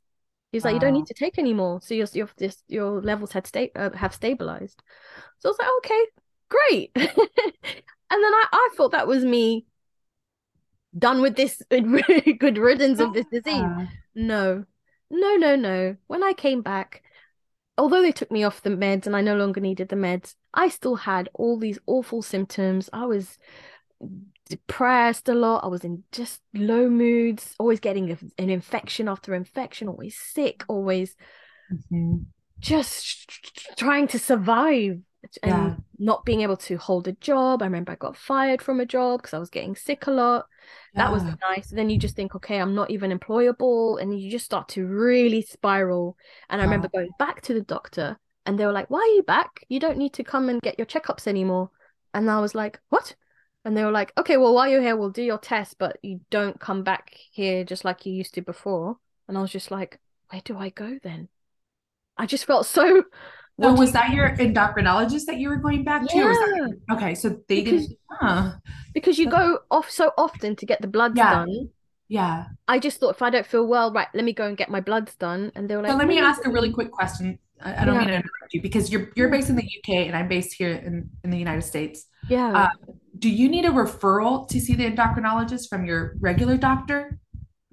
[0.52, 0.72] He's wow.
[0.72, 1.82] like, you don't need to take any more.
[1.82, 4.82] So your your this your levels had sta- uh, have stabilized.
[5.40, 6.06] So I was like, okay,
[6.50, 6.92] great.
[6.96, 9.66] and then I, I thought that was me
[10.98, 13.64] done with this good riddance of this disease.
[14.14, 14.66] No,
[15.10, 15.96] no, no, no.
[16.08, 17.04] When I came back,
[17.78, 20.68] although they took me off the meds and I no longer needed the meds, I
[20.68, 22.90] still had all these awful symptoms.
[22.92, 23.38] I was
[24.52, 25.64] depressed a lot.
[25.64, 31.16] I was in just low moods, always getting an infection after infection, always sick, always
[31.74, 32.18] mm-hmm.
[32.60, 33.30] just
[33.78, 35.00] trying to survive
[35.44, 35.76] and yeah.
[36.00, 37.62] not being able to hold a job.
[37.62, 40.48] I remember I got fired from a job because I was getting sick a lot.
[40.94, 41.04] Yeah.
[41.04, 41.70] That was nice.
[41.70, 44.02] Then you just think, okay, I'm not even employable.
[44.02, 46.18] And you just start to really spiral.
[46.50, 49.24] And I remember going back to the doctor and they were like, why are you
[49.24, 49.64] back?
[49.70, 51.70] You don't need to come and get your checkups anymore.
[52.14, 53.16] And I was like, what?
[53.64, 56.22] And they were like, okay, well, while you're here, we'll do your test, but you
[56.32, 58.98] don't come back here just like you used to before.
[59.28, 61.30] And I was just like, where do I go then?
[62.18, 63.04] I just felt so
[63.62, 66.24] so was that your endocrinologist that you were going back yeah.
[66.24, 66.30] to?
[66.30, 68.00] That, okay, so they because, didn't.
[68.10, 68.18] Huh.
[68.22, 68.58] Ah.
[68.94, 71.34] Because you go off so often to get the bloods yeah.
[71.34, 71.70] done.
[72.08, 72.48] Yeah.
[72.68, 74.82] I just thought if I don't feel well, right, let me go and get my
[74.82, 75.52] bloods done.
[75.56, 77.40] And they were like, so let me ask a really quick question.
[77.64, 78.00] I, I don't yeah.
[78.00, 80.72] mean to interrupt you because you're you're based in the UK and I'm based here
[80.72, 82.06] in, in the United States.
[82.30, 82.52] Yeah.
[82.52, 82.70] Uh,
[83.20, 87.20] do you need a referral to see the endocrinologist from your regular doctor?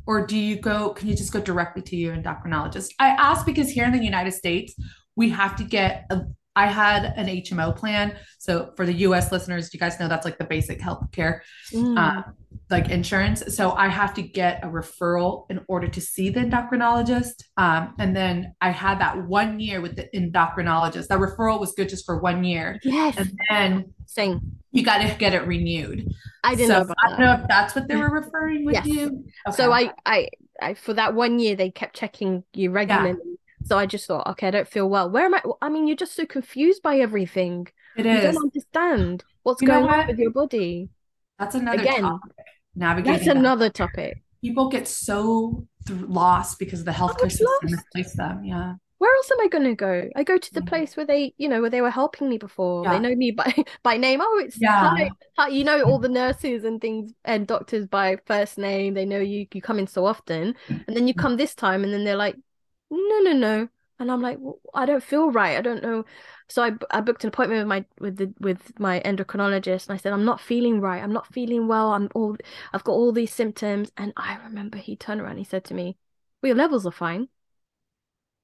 [0.06, 2.94] Or do you go, can you just go directly to your endocrinologist?
[2.98, 4.74] I ask because here in the United States,
[5.16, 6.22] we have to get a,
[6.58, 8.16] I had an HMO plan.
[8.38, 11.96] So for the US listeners, you guys know that's like the basic health care, mm.
[11.96, 12.24] uh,
[12.68, 13.54] like insurance.
[13.54, 17.44] So I have to get a referral in order to see the endocrinologist.
[17.56, 21.06] Um, and then I had that one year with the endocrinologist.
[21.06, 22.80] That referral was good just for one year.
[22.82, 23.16] Yes.
[23.16, 24.40] And then same.
[24.72, 26.12] You got to get it renewed.
[26.42, 26.94] I didn't so know.
[27.04, 28.86] I don't know if that's what they were referring with yes.
[28.86, 29.24] you.
[29.46, 29.56] Okay.
[29.56, 30.28] So I, I,
[30.60, 33.10] I, for that one year, they kept checking you regularly.
[33.10, 35.10] Yeah so I just thought, okay, I don't feel well.
[35.10, 35.42] Where am I?
[35.62, 37.68] I mean, you're just so confused by everything.
[37.96, 38.14] It is.
[38.14, 40.88] You don't understand what's you going on with your body.
[41.38, 42.02] That's another again.
[42.02, 42.32] Topic.
[42.74, 43.12] Navigating.
[43.12, 44.22] That's another topic.
[44.40, 47.64] people get so th- lost because the healthcare system lost.
[47.64, 48.44] misplaced them.
[48.44, 48.74] Yeah.
[48.98, 50.08] where else am I going to go?
[50.16, 50.68] I go to the Yeah.
[50.68, 52.84] place where they, you know, where they were helping me before.
[52.84, 54.20] They know me by by name.
[54.22, 55.08] Oh, it's Yeah.
[55.50, 58.94] You know all the nurses and things and doctors by first name.
[58.94, 59.46] They know you.
[59.52, 61.18] You come in so often, and then you mm.
[61.18, 62.36] come this time, and then they're like,
[62.90, 63.68] no, no, no.
[64.00, 65.56] And I'm like, well, I don't feel right.
[65.58, 66.04] I don't know.
[66.48, 69.96] So I, I booked an appointment with my with the with my endocrinologist, and I
[69.96, 71.02] said I'm not feeling right.
[71.02, 71.92] I'm not feeling well.
[71.92, 72.36] I'm all
[72.72, 75.38] I've got all these symptoms, and I remember he turned around.
[75.38, 75.96] He said to me,
[76.42, 77.28] "Well, your levels are fine."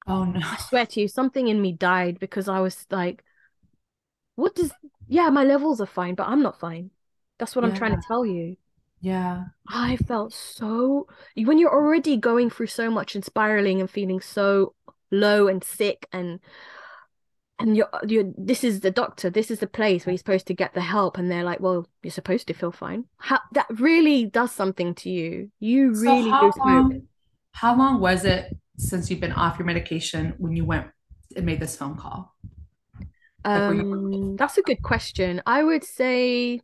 [0.07, 0.39] Oh no.
[0.41, 3.23] I swear to you, something in me died because I was like,
[4.35, 4.73] what does,
[5.07, 6.91] yeah, my levels are fine, but I'm not fine.
[7.37, 8.57] That's what I'm trying to tell you.
[9.05, 9.43] Yeah.
[9.67, 11.05] I felt so,
[11.37, 14.73] when you're already going through so much and spiraling and feeling so
[15.11, 16.39] low and sick and,
[17.59, 20.55] and you're, you're, this is the doctor, this is the place where you're supposed to
[20.55, 21.19] get the help.
[21.19, 23.05] And they're like, well, you're supposed to feel fine.
[23.17, 25.51] How, that really does something to you.
[25.59, 27.01] You really So how long,
[27.51, 30.87] how long was it since you've been off your medication when you went
[31.35, 32.35] and made this phone call?
[32.97, 33.93] Like, you-
[34.25, 35.43] Um, that's a good question.
[35.45, 36.61] I would say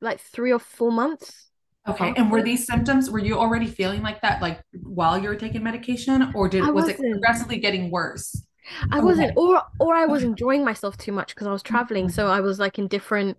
[0.00, 1.50] like three or four months.
[1.88, 2.10] Okay.
[2.10, 2.14] Oh.
[2.16, 5.62] And were these symptoms, were you already feeling like that, like while you were taking
[5.62, 8.44] medication, or did I was it progressively getting worse?
[8.90, 12.06] I oh, wasn't, or or I was enjoying myself too much because I was traveling,
[12.06, 12.14] mm-hmm.
[12.14, 13.36] so I was like in different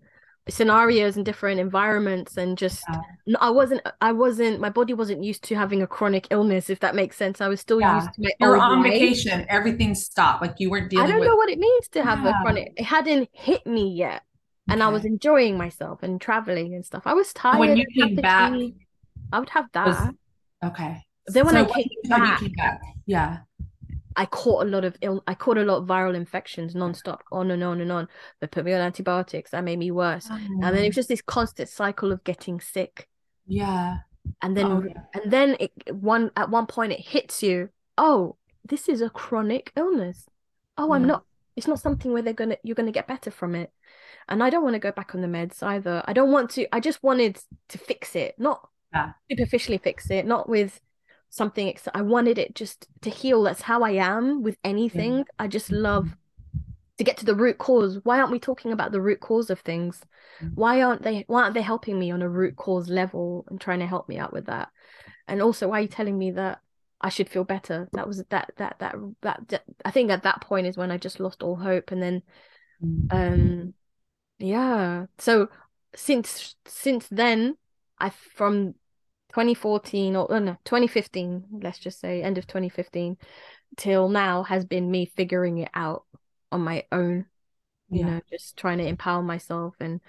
[0.49, 2.83] scenarios and different environments, and just
[3.25, 3.37] Yeah.
[3.39, 6.95] I wasn't, I wasn't, my body wasn't used to having a chronic illness, if that
[6.95, 7.39] makes sense.
[7.39, 7.95] I was still Yeah.
[7.95, 8.91] used to my You were old on life.
[8.91, 10.41] vacation, everything stopped.
[10.41, 12.73] Like you weren't dealing I don't with know what it means to have a chronic.
[12.75, 14.23] It hadn't hit me yet,
[14.69, 17.03] and I was enjoying myself and traveling and stuff.
[17.05, 17.59] I was tired.
[17.59, 18.75] when you came back, fatigue.
[19.31, 20.15] I would have was that.
[20.63, 21.01] okay.
[21.27, 23.39] Then when I came back, came back, yeah.
[24.15, 27.51] I caught a lot of ill I caught a lot of viral infections nonstop, on
[27.51, 28.07] and on and on.
[28.39, 30.29] They put me on antibiotics, that made me worse.
[30.29, 30.99] And then it was oh.
[30.99, 33.07] just this constant cycle of getting sick.
[33.47, 33.97] yeah.
[34.41, 35.01] And then Oh, yeah.
[35.13, 39.73] and then it one at one point it hits you, oh, this is a chronic
[39.75, 40.29] illness.
[40.77, 43.71] Oh, I'm not it's not something where they're gonna you're gonna get better from it.
[44.29, 46.03] And I don't want to go back on the meds either.
[46.05, 49.13] I don't want to I just wanted to fix it, not Yeah.
[49.29, 50.79] superficially fix it, not with
[51.29, 53.43] something ex- I wanted it just to heal.
[53.43, 55.25] That's how I am with anything.
[55.39, 56.15] I just love
[56.99, 57.99] to get to the root cause.
[58.03, 60.01] Why aren't we talking about the root cause of things?
[60.41, 60.51] Mhm.
[60.55, 63.79] Why aren't they why aren't they helping me on a root cause level and trying
[63.79, 64.69] to help me out with that?
[65.27, 66.59] And also why are you telling me that
[67.01, 67.89] I should feel better?
[67.93, 70.97] That was that that that that, that I think at that point is when I
[70.97, 72.21] just lost all hope and then
[73.09, 73.73] um
[74.39, 75.47] yeah so
[75.95, 77.55] since since then
[77.99, 78.73] i from
[79.31, 83.17] 2014 or oh no 2015 let's just say end of 2015
[83.77, 86.03] till now has been me figuring it out
[86.51, 87.25] on my own
[87.91, 88.05] you Yeah.
[88.05, 90.01] know just trying to empower myself and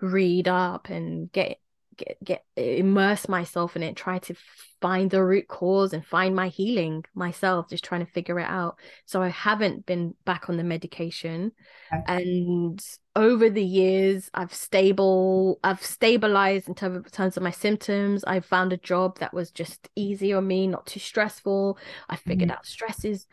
[0.00, 1.58] read up and get
[1.96, 4.34] get get immerse myself in it try to
[4.80, 8.78] find the root cause and find my healing myself just trying to figure it out
[9.06, 11.52] so i haven't been back on the medication
[11.92, 12.02] Okay.
[12.06, 18.24] and over the years i've stable i've stabilized in terms of, terms of my symptoms
[18.24, 21.78] i found a job that was just easy on me not too stressful
[22.08, 22.52] i figured Mhm.
[22.52, 23.26] out stress is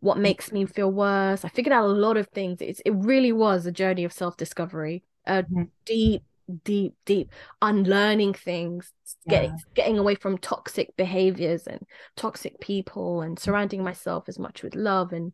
[0.00, 3.32] what makes me feel worse i figured out a lot of things it's, it really
[3.32, 5.70] was a journey of self-discovery a Mhm.
[5.84, 6.22] deep
[6.64, 7.30] deep deep
[7.60, 8.92] unlearning things
[9.28, 11.82] getting getting away from toxic behaviors and
[12.16, 15.32] toxic people and surrounding myself as much with love and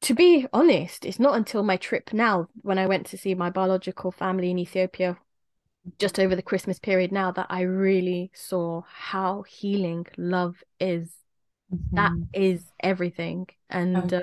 [0.00, 3.50] to be honest it's not until my trip now when i went to see my
[3.50, 5.18] biological family in ethiopia
[5.98, 11.14] just over the christmas period now that i really saw how healing love is
[11.96, 12.26] that Mhm.
[12.32, 14.18] is everything and Okay.
[14.18, 14.20] uh,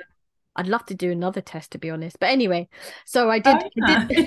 [0.58, 2.20] i'd love to do another test to be honest.
[2.20, 2.68] But anyway
[3.06, 4.22] so i did, Oh, I did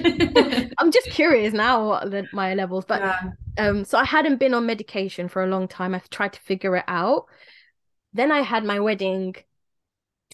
[0.79, 3.31] I'm just curious now what the, my levels but Yeah.
[3.59, 5.95] um so i hadn't been on medication for a long time.
[5.95, 7.27] I've tried to figure it out.
[8.13, 9.35] Then i had my wedding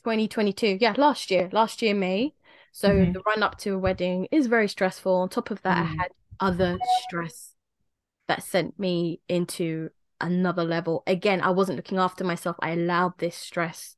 [0.02, 2.34] 2022 yeah last year last year may.
[2.72, 3.12] So Mhm.
[3.14, 5.14] the run up to a wedding is very stressful.
[5.14, 5.80] On top of that Mm.
[5.98, 7.54] i had other stress
[8.28, 11.02] that sent me into another level.
[11.06, 12.56] Again i wasn't looking after myself.
[12.60, 13.95] I allowed this stress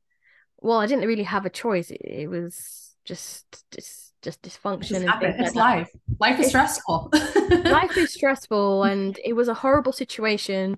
[0.61, 1.91] well i didn't really have a choice.
[1.91, 5.55] It, it was just just just dysfunction just and It's like that.
[5.55, 5.89] life.
[6.19, 7.09] Life is It's- stressful.
[7.71, 10.77] life is stressful and it was a horrible situation.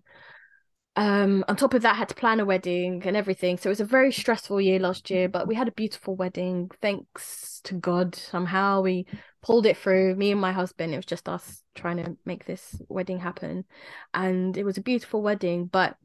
[0.96, 3.58] Um on top of that I had to plan a wedding and everything.
[3.58, 6.70] So it was a very stressful year last year but we had a beautiful wedding.
[6.82, 9.06] Thanks to god somehow we
[9.42, 10.94] pulled it through me and my husband.
[10.94, 13.66] It was just us trying to make this wedding happen.
[14.14, 15.96] And it was a beautiful wedding but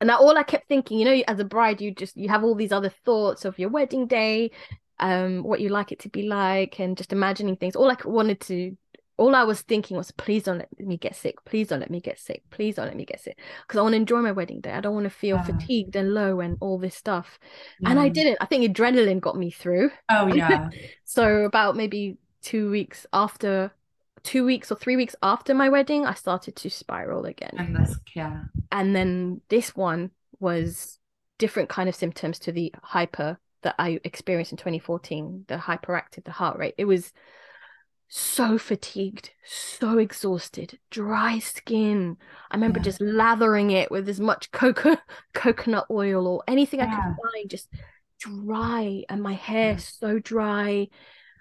[0.00, 2.44] and that all I kept thinking, you know, as a bride, you just you have
[2.44, 4.50] all these other thoughts of your wedding day,
[4.98, 7.76] um, what you like it to be like, and just imagining things.
[7.76, 8.76] All I wanted to,
[9.16, 11.36] all I was thinking was, please don't let me get sick.
[11.44, 12.42] Please don't let me get sick.
[12.50, 13.38] Please don't let me get sick.
[13.62, 14.72] Because I want to enjoy my wedding day.
[14.72, 15.44] I don't want to feel Yeah.
[15.44, 17.38] fatigued and low and all this stuff.
[17.84, 18.38] And I didn't.
[18.40, 19.90] I think adrenaline got me through.
[20.08, 20.68] Oh yeah.
[21.04, 23.72] So about maybe two weeks after,
[24.22, 27.54] two weeks or three weeks after my wedding, I started to spiral again.
[27.56, 28.42] and that's yeah.
[28.72, 30.98] And then this one was
[31.38, 36.30] different kind of symptoms to the hyper that I experienced in 2014, the hyperactive, the
[36.32, 36.74] heart rate.
[36.78, 37.12] It was
[38.08, 42.16] so fatigued, so exhausted, dry skin.
[42.50, 42.84] I remember Yeah.
[42.84, 44.96] just lathering it with as much coco
[45.34, 47.68] coconut oil or anything I could find, just
[48.18, 49.76] dry, and my hair Yeah.
[49.76, 50.88] so dry.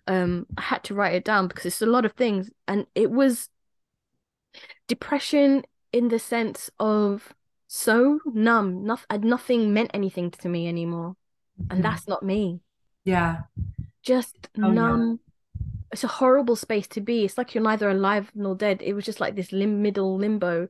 [0.09, 3.11] Um, I had to write it down because it's a lot of things, and it
[3.11, 3.49] was
[4.87, 7.33] depression in the sense of
[7.67, 8.83] so numb.
[8.85, 11.15] Nothing, nothing meant anything to me anymore,
[11.69, 11.83] and Mhm.
[11.83, 12.61] that's not me.
[13.05, 13.43] yeah.
[14.03, 14.75] Just Oh, yeah.
[14.75, 15.19] numb.
[15.91, 17.25] It's a horrible space to be.
[17.25, 18.81] It's like you're neither alive nor dead.
[18.81, 20.69] It was just like this lim middle limbo,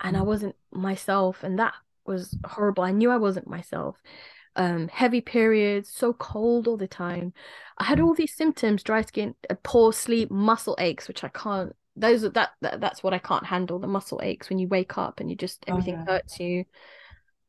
[0.00, 0.26] and I Mhm.
[0.26, 1.74] wasn't myself, and that
[2.06, 2.84] was horrible.
[2.84, 3.96] I knew I wasn't myself.
[4.58, 7.34] Um, heavy periods, so cold all the time.
[7.78, 8.04] I had Mm.
[8.04, 11.74] all these symptoms: dry skin, poor sleep, muscle aches, which I can't.
[11.94, 13.78] Those are that, that that's what I can't handle.
[13.78, 16.04] The muscle aches when you wake up and you just Oh, everything yeah.
[16.06, 16.64] hurts you.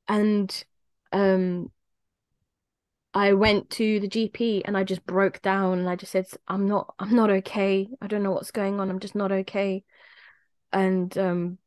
[0.07, 0.63] And
[1.13, 1.71] um,
[3.13, 6.67] I went to the GP and I just broke down and I just said, I'm
[6.67, 7.89] not, I'm not okay.
[8.01, 8.89] I don't know what's going on.
[8.89, 9.83] I'm just not okay.
[10.71, 11.57] And um,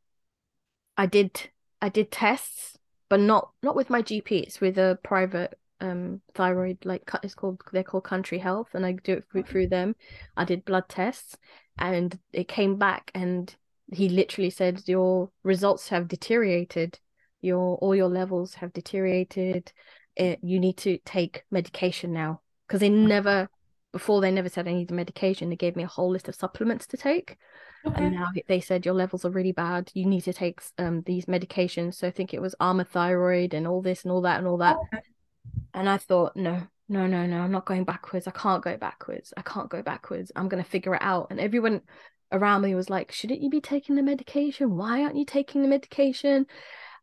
[0.97, 1.49] I did,
[1.81, 2.77] I did tests,
[3.11, 4.43] but not, not with my GP.
[4.43, 8.93] It's with a private um thyroid, like it's called, they're called Country Health, and I
[8.93, 9.95] do it through, through them.
[10.37, 11.35] I did blood tests,
[11.77, 13.53] and it came back, and
[13.91, 16.99] he literally said your results have deteriorated.
[17.41, 19.73] Your all your levels have deteriorated
[20.15, 23.49] it, you need to take medication now because they never
[23.91, 25.49] before they never said I needed medication.
[25.49, 27.37] They gave me a whole list of supplements to take,
[27.85, 28.05] Okay.
[28.05, 29.91] and now they said your levels are really bad.
[29.93, 31.95] You need to take um these medications.
[31.95, 34.57] So I think it was Armour thyroid and all this and all that and all
[34.57, 34.77] that.
[34.77, 35.03] Okay.
[35.73, 38.27] And I thought, no, no, no, no, I'm not going backwards.
[38.27, 39.33] I can't go backwards.
[39.35, 40.31] I can't go backwards.
[40.35, 41.27] I'm gonna figure it out.
[41.31, 41.81] And everyone
[42.31, 44.77] around me was like, shouldn't you be taking the medication?
[44.77, 46.47] Why aren't you taking the medication?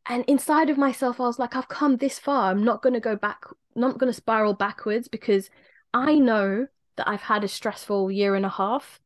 [0.08, 2.50] And inside of myself, I was like, I've come this far.
[2.50, 5.50] I'm not going to go back, not going to spiral backwards because
[5.92, 9.00] I know that I've had a stressful year and a half.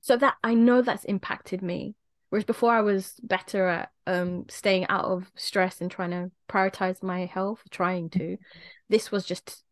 [0.00, 1.94] So that I know that's impacted me.
[2.30, 7.02] Whereas before I was better at um staying out of stress and trying to prioritize
[7.02, 8.36] my health, trying to.
[8.88, 9.64] This was just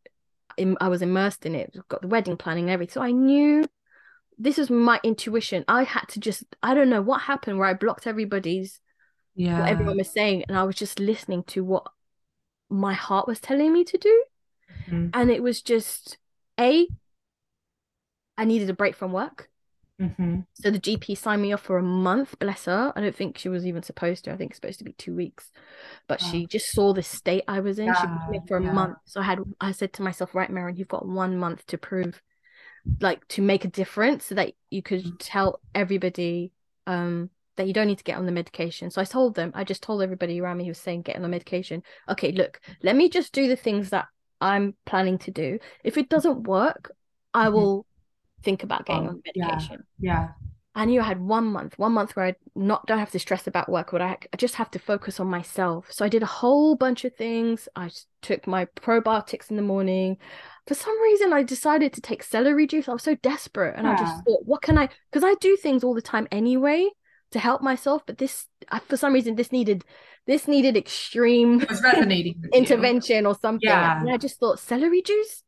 [0.58, 1.76] I was immersed in it.
[1.88, 2.94] Got the wedding planning and everything.
[2.94, 3.64] So I knew
[4.38, 5.64] this was my intuition.
[5.68, 8.80] I had to just I don't know what happened where I blocked everybody's
[9.34, 9.60] Yeah.
[9.60, 11.86] what everyone was saying and I was just listening to what
[12.68, 14.24] my heart was telling me to do
[14.90, 15.10] Mhm.
[15.14, 16.18] and it was just
[16.58, 16.88] a
[18.38, 19.48] I needed a break from work
[20.00, 20.44] Mhm.
[20.52, 23.48] so the GP signed me off for a month bless her I don't think she
[23.48, 25.50] was even supposed to I think it's supposed to be 2 weeks
[26.06, 28.62] but she just saw the state I was in she put me Yeah, for a
[28.62, 28.72] yeah.
[28.72, 31.78] month so I had I said to myself right Meron you've got 1 month to
[31.78, 32.20] prove
[33.00, 35.16] like to make a difference so that you could Mhm.
[35.18, 36.52] tell everybody
[36.86, 38.90] um that you don't need to get on the medication.
[38.90, 41.22] So I told them, I just told everybody around me who was saying get on
[41.22, 41.82] the medication.
[42.06, 44.08] Okay, look, let me just do the things that
[44.42, 45.58] I'm planning to do.
[45.82, 46.90] If it doesn't work,
[47.32, 47.52] I Mhm.
[47.54, 47.86] will
[48.46, 49.84] think about getting Oh, on medication.
[49.98, 50.28] Yeah.
[50.74, 53.46] I knew I had one month, one month where I not don't have to stress
[53.46, 55.90] about work, but I, I just have to focus on myself.
[55.90, 57.66] So I did a whole bunch of things.
[57.74, 60.18] I took my probiotics in the morning.
[60.66, 62.88] For some reason, I decided to take celery juice.
[62.88, 64.90] I was so desperate, and I just thought, what can I?
[65.10, 66.90] Because I do things all the time anyway
[67.30, 69.84] to help myself, but this, I, for some reason, this needed,
[70.26, 72.58] this needed extreme It was resonating with you.
[72.62, 73.68] intervention or something.
[73.68, 74.00] Yeah.
[74.00, 75.42] And I just thought celery juice.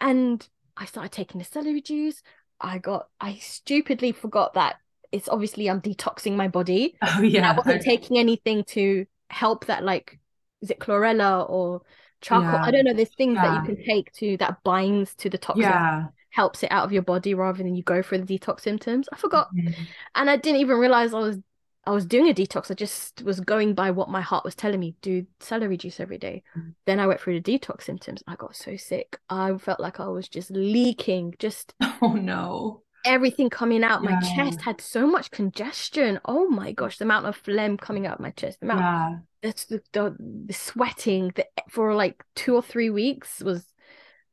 [0.00, 2.22] And I started taking the celery juice.
[2.60, 4.76] I got, I stupidly forgot that
[5.12, 6.96] it's obviously I'm detoxing my body.
[7.02, 7.50] Oh And yeah.
[7.52, 10.18] I wasn't taking anything to help that, like,
[10.60, 11.82] is it chlorella or
[12.20, 12.58] charcoal?
[12.58, 12.64] Yeah.
[12.64, 12.94] I don't know.
[12.94, 16.08] There's things that you can take to that binds to the toxins, yeah.
[16.30, 19.08] helps it out of your body rather than you go for the detox symptoms.
[19.12, 19.74] I forgot Mhm.
[20.14, 21.38] and I didn't even realize I was
[21.86, 22.70] I was doing a detox.
[22.70, 24.94] I just was going by what my heart was telling me.
[25.02, 26.42] Do celery juice every day.
[26.56, 26.74] Mm.
[26.86, 28.22] Then I went through the detox symptoms.
[28.26, 29.18] I got so sick.
[29.28, 32.82] I felt like I was just leaking, just Oh no.
[33.04, 34.02] everything coming out.
[34.02, 36.20] My chest had so much congestion.
[36.24, 39.18] Oh my gosh, the amount of phlegm coming out of my chest, the amount Yeah.
[39.42, 40.16] that's the, the
[40.46, 43.66] the sweating that for like two or three weeks was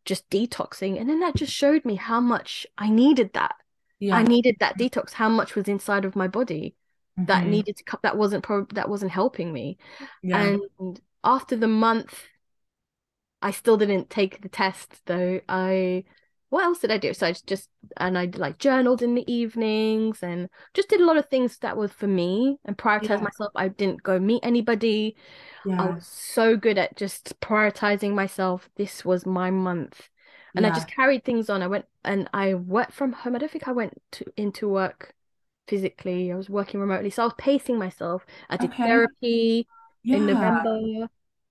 [0.06, 1.00] just detoxing.
[1.00, 3.56] And then that just showed me how much I needed that.
[4.00, 4.16] Yeah.
[4.16, 6.76] I needed that detox, how much was inside of my body
[7.18, 7.50] that Mhm.
[7.50, 9.78] needed to cut that wasn't pro that wasn't helping me
[10.24, 10.58] Yeah.
[10.80, 12.24] and after the month
[13.42, 16.04] i still didn't take the test though i
[16.52, 17.14] what else did I do?
[17.14, 21.16] So I just and I like journaled in the evenings and just did a lot
[21.16, 23.22] of things that was for me and prioritized yeah.
[23.22, 23.54] myself.
[23.56, 25.16] I didn't go meet anybody.
[25.66, 25.82] Yeah.
[25.82, 28.70] I was so good at just prioritizing myself.
[28.76, 30.10] This was my month.
[30.54, 30.72] And yeah.
[30.72, 31.64] I just carried things on.
[31.64, 33.34] I went and I worked from home.
[33.34, 35.14] I don't think I went to into work
[35.68, 36.32] physically.
[36.32, 37.10] I was working remotely.
[37.10, 38.26] So I was pacing myself.
[38.50, 38.84] I did okay.
[38.84, 39.68] therapy
[40.04, 41.10] in November.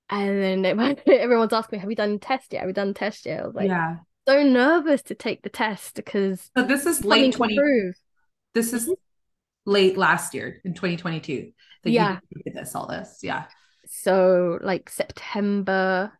[0.08, 2.60] And then everyone's asking me, have you done the test yet?
[2.60, 3.40] Have you done test yet?
[3.42, 3.96] I was like, yeah
[4.30, 7.56] so nervous to take the test because so this is late 20
[8.54, 8.92] this is mm-hmm.
[9.66, 11.52] late last year in 2022
[11.82, 13.44] that yeah you did this all this yeah
[13.86, 16.12] so like september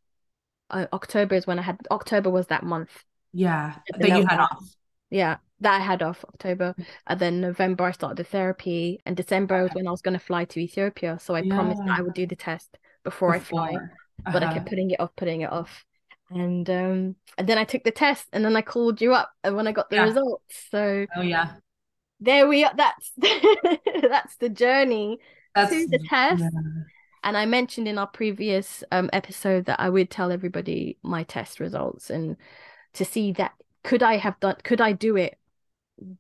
[0.71, 4.65] uh, october is when i had october was that month yeah that you had off
[5.11, 6.75] yeah that i had off october
[7.07, 10.25] and then november i started the therapy and december was when i was going to
[10.25, 11.55] fly to ethiopia so i yeah.
[11.55, 13.61] promised i would do the test before, before.
[13.61, 14.33] i fly uh-huh.
[14.33, 14.69] but i kept uh-huh.
[14.69, 15.85] putting it off putting it off
[16.31, 19.57] and um and then I took the test and then I called you up and
[19.57, 20.05] when I got the yeah.
[20.05, 21.53] results so oh yeah
[22.21, 25.19] there we are that's that's the journey
[25.55, 26.83] that's, to the test yeah.
[27.25, 31.59] and I mentioned in our previous um episode that I would tell everybody my test
[31.61, 32.37] results and
[32.95, 33.53] to see that
[33.83, 35.37] could I have done could I do it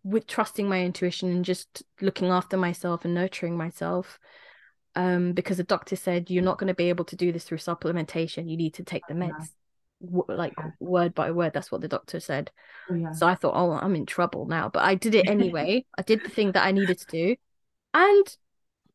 [0.02, 4.18] with trusting my intuition and just looking after myself and nurturing myself
[4.96, 7.58] um because the doctor said you're not going to be able to do this through
[7.58, 8.50] supplementation.
[8.50, 9.50] You need to take the meds.
[10.28, 12.50] Like word by word that's what the doctor said.
[12.90, 13.12] Oh, yeah.
[13.12, 15.84] so i thought oh i'm in trouble now but i did it anyway.
[15.96, 17.36] I did the thing that i needed to do
[17.92, 18.36] and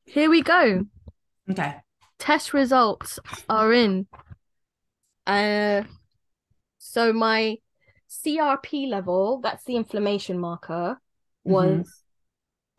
[0.06, 0.86] here we go.
[1.50, 1.76] Okay.
[2.20, 3.20] Test results
[3.50, 4.08] are in.
[5.26, 5.84] Uh
[6.78, 7.58] so my
[8.24, 11.00] crp level that's the inflammation marker
[11.48, 11.52] mm-hmm.
[11.52, 12.04] was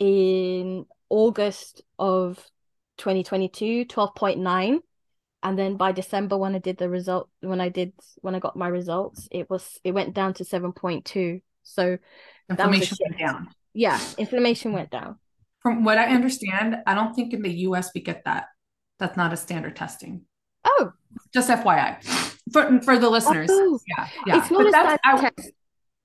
[0.00, 0.06] mm-hmm.
[0.06, 2.36] in august of
[2.98, 4.78] 2022 12.9
[5.46, 8.56] and then by December when I did the result when I did when I got
[8.56, 11.98] my results it was it went down to 7.2 so
[12.50, 13.48] inflammation went down.
[13.72, 15.18] Yeah inflammation went down.
[15.60, 18.46] From what I understand I don't think in the US we get that.
[18.98, 20.25] That's not a standard testing
[20.66, 20.92] oh
[21.32, 22.02] just FYI
[22.52, 25.52] for for the listeners oh, yeah yeah it's not but a standard I, test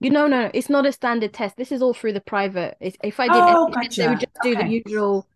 [0.02, 1.58] you know, no, it's not a standard test.
[1.58, 2.76] This is all through the private.
[2.80, 4.02] It's, if I did, oh, gotcha.
[4.02, 4.64] they would just do okay.
[4.64, 5.28] the usual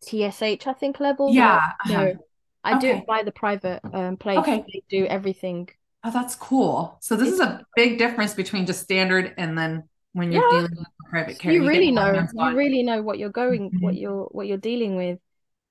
[0.00, 1.30] TSH, I think, level.
[1.30, 1.60] Yeah.
[1.84, 2.12] Uh-huh.
[2.64, 2.80] I okay.
[2.80, 4.38] do it by the private um, place.
[4.38, 4.64] Okay.
[4.72, 5.68] They do everything.
[6.02, 6.96] Oh, that's cool.
[7.02, 10.60] So this it's, is a big difference between just standard and then when you're yeah.
[10.60, 11.52] dealing with private care.
[11.52, 12.26] You, you really know.
[12.32, 13.84] You really know what you're going, mm-hmm.
[13.84, 15.18] what you're, what you're dealing with.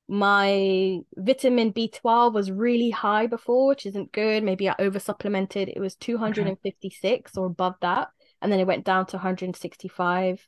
[0.07, 4.43] My vitamin B12 was really high before, which isn't good.
[4.43, 5.69] Maybe I over supplemented.
[5.69, 7.41] It was 256 okay.
[7.41, 8.09] or above that,
[8.41, 10.47] and then it went down to 165.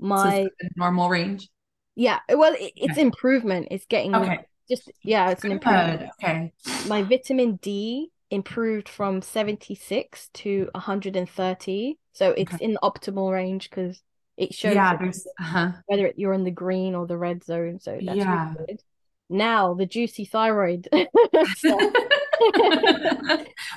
[0.00, 1.48] My so normal range.
[1.94, 3.02] Yeah, well, it, it's okay.
[3.02, 3.68] improvement.
[3.70, 6.10] It's getting okay just yeah, it's an improvement.
[6.22, 6.52] Okay.
[6.86, 11.98] My vitamin D improved from 76 to 130.
[12.12, 14.02] So it's in the optimal range because
[14.36, 14.98] it shows yeah,
[15.40, 15.72] uh-huh.
[15.86, 17.78] whether you're in the green or the red zone.
[17.80, 18.54] So that's yeah.
[18.54, 18.82] really good.
[19.30, 20.88] Now the juicy thyroid.
[20.92, 21.06] well,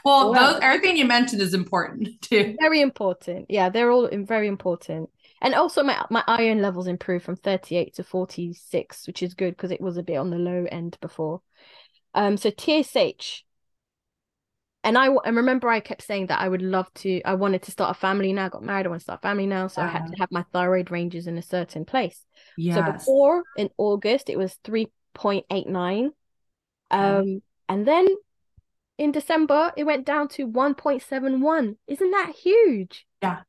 [0.03, 2.55] well, those everything you mentioned is important too.
[2.59, 3.45] Very important.
[3.49, 5.09] Yeah, they're all very important
[5.41, 9.71] and also my my iron levels improved from 38 to 46 which is good because
[9.71, 11.41] it was a bit on the low end before
[12.13, 13.43] um so tsh
[14.87, 17.71] and I, I remember I kept saying that I would love to I wanted to
[17.71, 19.81] start a family now I got married I want to start a family now so
[19.81, 22.25] I had to have my thyroid ranges in a certain place
[22.57, 22.75] yes.
[22.75, 26.09] so before in August it was 3.89
[26.91, 28.07] um and then
[28.97, 33.41] in December it went down to 1.71 isn't that huge yeah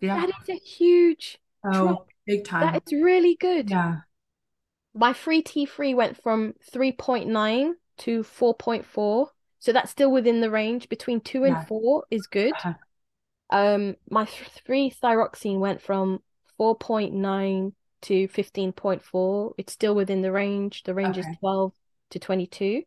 [0.00, 0.26] yeah.
[0.26, 2.08] That is a huge oh, drop.
[2.26, 2.72] big time.
[2.72, 3.70] That is really good.
[3.70, 3.98] Yeah.
[4.94, 9.26] My free T3 went from 3.9 to 4.4.
[9.60, 10.88] So that's still within the range.
[10.88, 11.64] Between two and yeah.
[11.64, 12.52] four is good.
[12.52, 12.74] Uh-huh.
[13.50, 14.26] Um, my
[14.66, 16.20] free thyroxine went from
[16.58, 19.52] 4.9 to 15.4.
[19.58, 20.82] It's still within the range.
[20.84, 21.28] The range okay.
[21.28, 21.72] is 12
[22.10, 22.82] to 22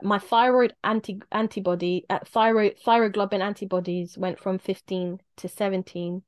[0.00, 6.22] my thyroid anti antibody uh, thyroid thyroglobulin antibodies went from 15 to 17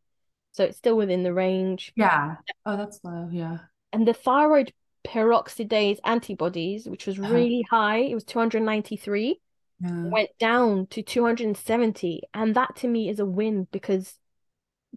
[0.53, 1.93] so it's still within the range.
[1.97, 2.37] Yeah.
[2.67, 3.29] Oh, that's low.
[3.31, 3.59] Yeah.
[3.93, 4.73] And the thyroid
[5.07, 7.33] peroxidase antibodies, which was uh-huh.
[7.33, 9.41] really high, it was 293,
[9.81, 10.05] yeah.
[10.05, 12.23] went down to 270.
[12.35, 14.15] And that to me is a win because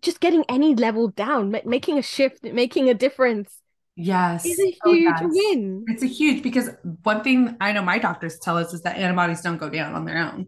[0.02, 3.60] just getting any level down, making a shift, making a difference.
[3.96, 4.46] Yes.
[4.46, 5.22] Is a huge oh, yes.
[5.24, 5.86] win.
[5.88, 6.70] It's a huge because
[7.04, 10.06] one thing I know my doctors tell us is that antibodies don't go down on
[10.06, 10.48] their own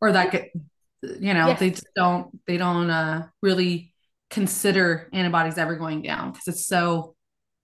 [0.00, 0.50] or that get,
[1.02, 1.60] you know, yes.
[1.60, 3.94] they just don't, they don't uh, really
[4.28, 7.14] consider antibodies ever going down because it's so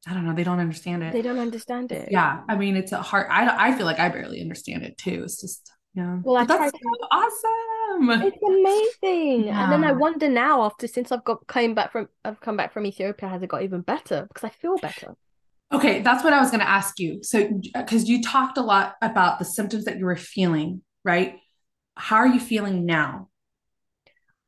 [0.07, 0.33] I don't know.
[0.33, 1.13] They don't understand it.
[1.13, 2.11] They don't understand it.
[2.11, 3.27] Yeah, I mean, it's a hard.
[3.31, 5.23] I I feel like I barely understand it too.
[5.25, 6.21] It's just know.
[6.25, 6.79] Well, I that's so
[7.11, 8.11] awesome.
[8.11, 8.23] awesome.
[8.23, 8.43] It's
[9.03, 9.47] amazing.
[9.47, 9.65] Yeah.
[9.65, 12.73] And then I wonder now, after since I've got came back from I've come back
[12.73, 14.27] from Ethiopia, has it got even better?
[14.29, 15.15] Because I feel better.
[15.71, 17.23] Okay, that's what I was going to ask you.
[17.23, 17.43] So,
[17.75, 21.37] uh, because you talked a lot about the symptoms that you were feeling, right?
[21.95, 23.29] How are you feeling now?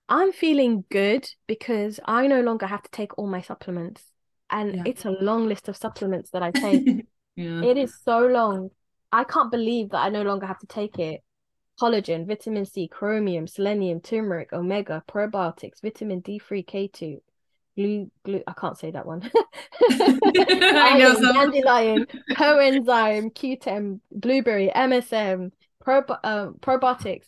[0.08, 4.02] I'm feeling good because I no longer have to take all my supplements.
[4.48, 4.82] And yeah.
[4.86, 7.06] it's a long list of supplements that I take.
[7.36, 7.62] yeah.
[7.62, 8.70] It is so long.
[9.12, 11.20] I can't believe that I no longer have to take it.
[11.80, 17.20] Collagen, vitamin C, chromium, selenium, turmeric, omega, probiotics, vitamin D3, K2,
[17.76, 18.42] glue, glue.
[18.46, 19.30] I can't say that one.
[19.90, 21.50] I know some.
[21.50, 25.52] Dandelion, coenzyme, Q10, blueberry, MSM,
[25.82, 27.24] prob- uh, probiotics.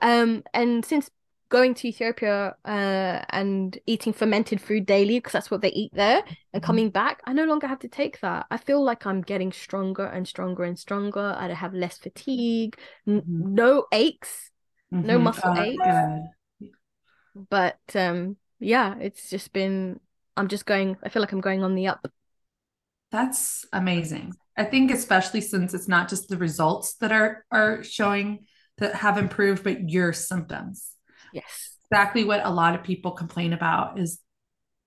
[0.00, 1.10] Um, and since
[1.50, 6.22] going to Ethiopia uh, and eating fermented food daily because that's what they eat there
[6.52, 6.66] and mm-hmm.
[6.66, 8.46] coming back, I no longer have to take that.
[8.50, 11.34] I feel like I'm getting stronger and stronger and stronger.
[11.36, 13.54] I have less fatigue, n- mm-hmm.
[13.54, 14.50] no aches,
[14.94, 15.06] mm-hmm.
[15.06, 16.70] no muscle oh, aches.
[17.50, 20.00] But um, yeah, it's just been,
[20.36, 22.08] I'm just going, I feel like I'm going on the up.
[23.10, 24.34] That's amazing.
[24.56, 28.46] I think especially since it's not just the results that are are showing
[28.78, 30.90] that have improved, but your symptoms
[31.32, 31.76] Yes.
[31.90, 34.20] Exactly what a lot of people complain about is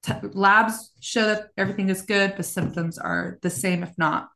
[0.03, 4.29] t- labs show that everything is good, but symptoms are the same, if not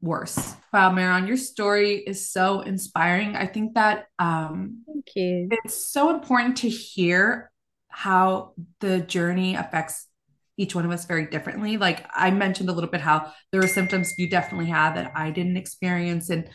[0.00, 0.54] worse.
[0.72, 3.36] Wow, Meron, your story is so inspiring.
[3.36, 5.48] I think that um, Thank you.
[5.50, 7.50] it's so important to hear
[7.88, 10.08] how the journey affects
[10.56, 11.76] each one of us very differently.
[11.76, 15.30] Like I mentioned a little bit how there were symptoms you definitely had that I
[15.30, 16.30] didn't experience.
[16.30, 16.48] And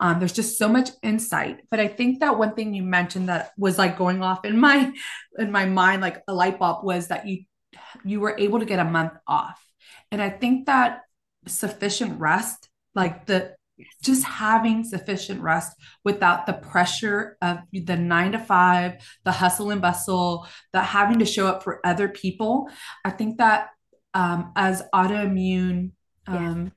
[0.00, 1.60] um, there's just so much insight.
[1.70, 4.92] But I think that one thing you mentioned that was like going off in my
[5.38, 7.44] in my mind, like a light bulb, was that you
[8.04, 9.64] you were able to get a month off.
[10.10, 11.02] And I think that
[11.46, 13.54] sufficient rest, like the
[14.02, 19.82] just having sufficient rest without the pressure of the nine to five, the hustle and
[19.82, 22.68] bustle, the having to show up for other people.
[23.04, 23.68] I think that
[24.14, 25.90] um, as autoimmune
[26.26, 26.70] um, yeah.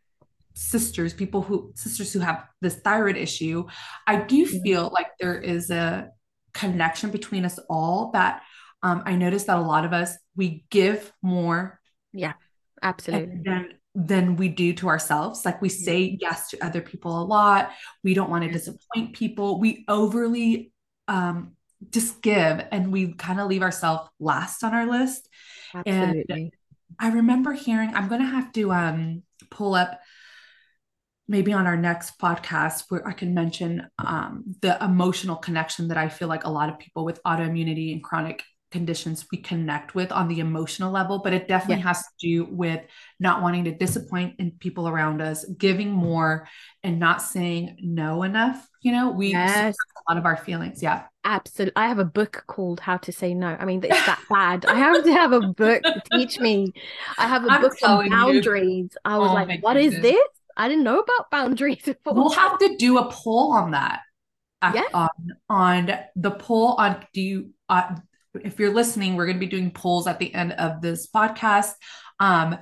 [0.56, 3.68] sisters, people who sisters who have this thyroid issue,
[4.08, 4.64] I do mm-hmm.
[4.64, 6.10] feel like there is a
[6.54, 8.42] connection between us all that
[8.84, 11.80] um, I noticed that a lot of us we give more.
[12.14, 12.34] Yeah,
[12.82, 13.42] absolutely.
[13.46, 15.44] And than we do to ourselves.
[15.44, 17.72] Like we say yes to other people a lot.
[18.04, 19.60] We don't want to disappoint people.
[19.60, 20.72] We overly
[21.08, 21.54] um,
[21.90, 25.28] just give and we kind of leave ourselves last on our list.
[25.74, 26.26] Absolutely.
[26.30, 26.52] And
[27.00, 30.00] I remember hearing, I'm going to have to um, pull up
[31.28, 36.08] maybe on our next podcast where I can mention um, the emotional connection that I
[36.08, 38.44] feel like a lot of people with autoimmunity and chronic
[38.78, 41.88] conditions we connect with on the emotional level, but it definitely yeah.
[41.88, 42.82] has to do with
[43.20, 46.48] not wanting to disappoint in people around us, giving more
[46.84, 48.70] and not saying no enough.
[48.84, 49.76] You know, we yes.
[49.76, 50.84] a lot of our feelings.
[50.84, 51.06] Yeah.
[51.24, 51.74] Absolutely.
[51.76, 53.58] I have a book called How to Say No.
[53.60, 54.66] I mean, it's that bad.
[54.66, 56.72] I have to have a book to teach me.
[57.18, 58.92] I have a I'm book on boundaries.
[58.94, 59.00] You.
[59.04, 59.96] I was oh like, what goodness.
[59.96, 60.28] is this?
[60.56, 61.82] I didn't know about boundaries.
[61.86, 62.14] Before.
[62.14, 64.02] We'll have to do a poll on that.
[64.62, 64.84] Yeah.
[64.94, 65.10] On,
[65.50, 67.96] on the poll on do you uh,
[68.34, 71.74] if you're listening, we're going to be doing polls at the end of this podcast.
[72.20, 72.58] Um,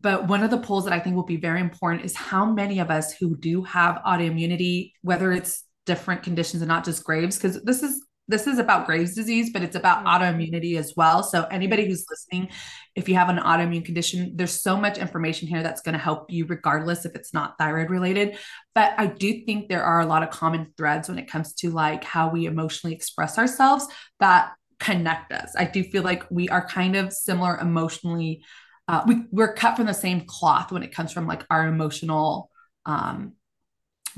[0.00, 2.78] but one of the polls that I think will be very important is how many
[2.78, 7.62] of us who do have autoimmunity, whether it's different conditions and not just Graves, because
[7.62, 10.08] this is this is about Graves disease, but it's about mm-hmm.
[10.08, 11.22] autoimmunity as well.
[11.22, 12.50] So anybody who's listening,
[12.94, 16.30] if you have an autoimmune condition, there's so much information here that's going to help
[16.30, 18.36] you regardless if it's not thyroid related.
[18.74, 21.70] But I do think there are a lot of common threads when it comes to
[21.70, 23.86] like how we emotionally express ourselves
[24.20, 25.54] that connect us.
[25.56, 28.44] I do feel like we are kind of similar emotionally.
[28.86, 32.50] Uh, we we're cut from the same cloth when it comes from like our emotional
[32.86, 33.34] um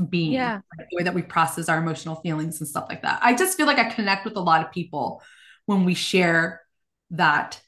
[0.09, 3.21] being, yeah, like the way that we process our emotional feelings and stuff like that.
[3.23, 5.23] I just feel like I connect with a lot of people
[5.67, 6.63] when we share
[7.11, 7.61] that.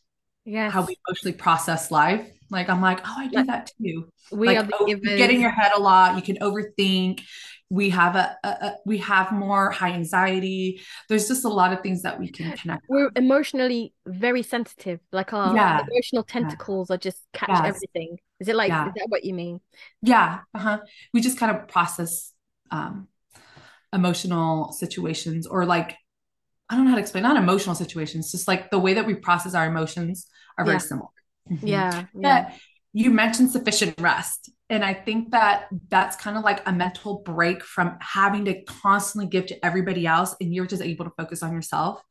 [0.45, 2.28] Yeah, how we emotionally process life.
[2.51, 4.09] Like I'm like, oh, I do that too.
[4.30, 6.16] We like, oh, you get in your head a lot.
[6.16, 7.22] You can overthink
[7.73, 11.81] we have a, a, a, we have more high anxiety there's just a lot of
[11.81, 13.12] things that we can connect we're on.
[13.16, 15.81] emotionally very sensitive like our yeah.
[15.91, 16.95] emotional tentacles yeah.
[16.95, 17.64] are just catch yes.
[17.64, 18.89] everything is it like yeah.
[18.89, 19.59] is that what you mean
[20.03, 20.79] yeah uh-huh
[21.14, 22.33] we just kind of process
[22.70, 23.09] um
[23.95, 25.97] emotional situations or like
[26.68, 29.14] i don't know how to explain not emotional situations just like the way that we
[29.14, 30.27] process our emotions
[30.59, 31.09] are very similar
[31.51, 31.66] mm-hmm.
[31.66, 32.53] yeah, yeah.
[32.93, 37.62] You mentioned sufficient rest and I think that that's kind of like a mental break
[37.62, 41.53] from having to constantly give to everybody else and you're just able to focus on
[41.53, 42.03] yourself.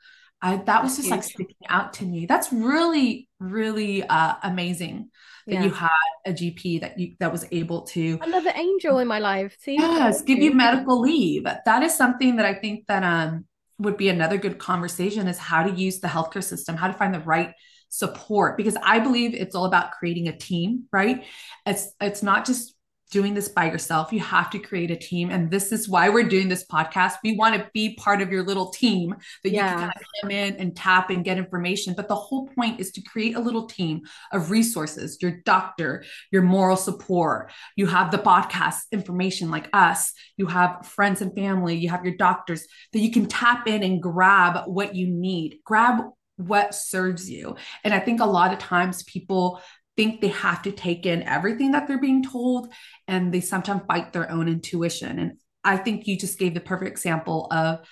[0.43, 2.27] I, that was just like sticking out to me.
[2.27, 5.09] That's really, really uh, amazing
[5.47, 5.63] that yeah.
[5.63, 5.89] you had
[6.27, 9.57] a GP that you that was able to another angel in my life.
[9.59, 11.43] See, yes, give you medical leave.
[11.43, 13.45] That is something that I think that um
[13.79, 17.13] would be another good conversation is how to use the healthcare system, how to find
[17.13, 17.53] the right
[17.91, 21.25] support because I believe it's all about creating a team, right?
[21.65, 22.75] It's it's not just
[23.11, 24.13] doing this by yourself.
[24.13, 25.29] You have to create a team.
[25.29, 27.15] And this is why we're doing this podcast.
[27.23, 29.13] We want to be part of your little team
[29.43, 29.63] that yeah.
[29.63, 31.93] you can kind of come in and tap and get information.
[31.93, 36.41] But the whole point is to create a little team of resources, your doctor, your
[36.41, 37.51] moral support.
[37.75, 40.13] You have the podcast information like us.
[40.37, 41.75] You have friends and family.
[41.75, 45.59] You have your doctors that you can tap in and grab what you need.
[45.65, 46.05] Grab
[46.37, 47.55] what serves you.
[47.83, 49.61] And I think a lot of times people
[49.97, 52.73] think they have to take in everything that they're being told
[53.07, 55.19] and they sometimes fight their own intuition.
[55.19, 57.85] And i think you just gave the perfect example of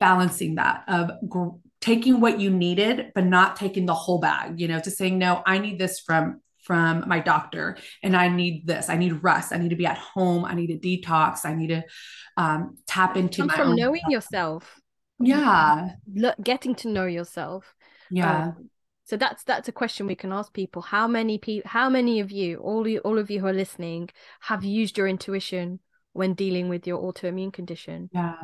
[0.00, 4.68] balancing that of gr- taking what you needed but not taking the whole bag you
[4.68, 8.88] know to saying no i need this from from my doctor and i need this.
[8.88, 9.52] I need rest.
[9.52, 10.46] I need to be at home.
[10.46, 11.44] I need a detox.
[11.44, 11.82] I need to
[12.38, 14.80] um, tap into my from knowing yourself
[15.20, 15.90] yeah.
[16.42, 17.74] Getting to know yourself.
[18.10, 18.48] Yeah.
[18.48, 18.70] Um,
[19.04, 20.80] so that's that's a question we can ask people.
[20.82, 24.08] How many people how many of you all you all of you who are listening
[24.40, 25.80] have used your intuition
[26.14, 28.08] when dealing with your autoimmune condition?
[28.12, 28.34] Yeah.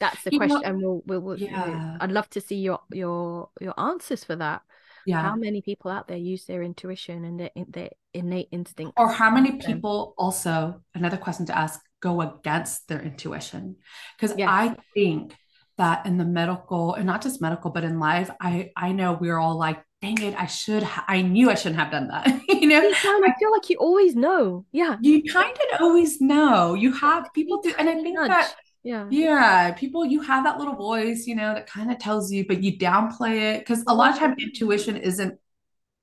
[0.00, 1.96] That's the you question know, and we'll, we'll, we'll yeah.
[2.00, 4.62] i'd love to see your your your answers for that.
[5.06, 5.22] Yeah.
[5.22, 9.30] How many people out there use their intuition and their, their innate instinct or how
[9.30, 13.76] many people also another question to ask go against their intuition?
[14.18, 14.48] Because yes.
[14.50, 15.34] i think
[15.78, 19.38] that in the medical and not just medical but in life i i know we're
[19.38, 22.68] all like dang it i should ha- i knew i shouldn't have done that you
[22.68, 22.80] know?
[22.80, 24.64] I feel like you always know.
[24.72, 24.96] Yeah.
[25.00, 26.74] You kind of always know.
[26.74, 28.54] You have people do and i think that
[28.84, 29.06] yeah.
[29.10, 32.62] Yeah people you have that little voice you know that kind of tells you but
[32.62, 34.48] you downplay it because a lot of time mm-hmm.
[34.48, 35.38] intuition isn't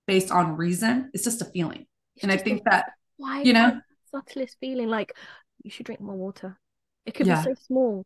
[0.08, 1.86] based on reason it's just a feeling.
[2.16, 3.80] It's and i think that why you know?
[4.12, 4.88] subtlest feeling?
[4.88, 5.16] Like
[5.64, 6.58] you should drink more water.
[7.06, 7.44] It could yeah.
[7.44, 8.06] be so small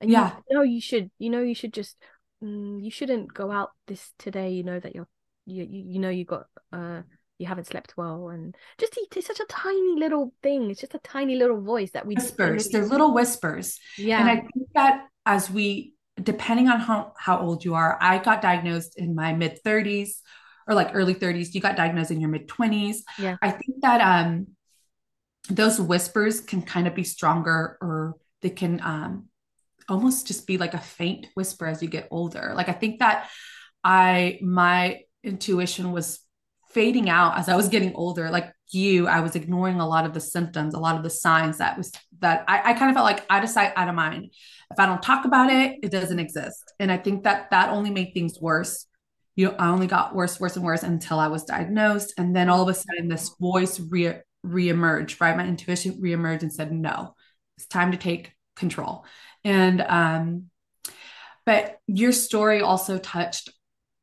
[0.00, 0.36] and yeah.
[0.48, 1.96] you know you should, you know you should just
[2.42, 5.08] mm, you shouldn't go out this today, you know that you're
[5.46, 7.02] you you, know you got uh
[7.38, 10.70] you haven't slept well and just it's such a tiny little thing.
[10.70, 12.68] It's just a tiny little voice that we whispers.
[12.68, 13.78] They're little whispers.
[13.96, 14.20] Yeah.
[14.20, 18.42] And I think that as we depending on how, how old you are, I got
[18.42, 20.20] diagnosed in my mid 30s
[20.68, 21.54] or like early 30s.
[21.54, 22.98] You got diagnosed in your mid 20s.
[23.18, 23.36] Yeah.
[23.40, 24.48] I think that um
[25.48, 29.29] those whispers can kind of be stronger or they can um
[29.90, 32.52] almost just be like a faint whisper as you get older.
[32.54, 33.28] Like I think that
[33.84, 36.20] I my intuition was
[36.70, 38.30] fading out as I was getting older.
[38.30, 41.58] Like you, I was ignoring a lot of the symptoms, a lot of the signs
[41.58, 44.32] that was that I, I kind of felt like out of sight, out of mind.
[44.70, 46.72] If I don't talk about it, it doesn't exist.
[46.78, 48.86] And I think that that only made things worse.
[49.34, 52.14] You know, I only got worse, worse, and worse until I was diagnosed.
[52.18, 54.14] And then all of a sudden, this voice re
[54.46, 55.36] reemerged, right?
[55.36, 57.14] My intuition reemerged and said, no,
[57.56, 59.04] it's time to take control.
[59.44, 60.50] And um,
[61.46, 63.50] but your story also touched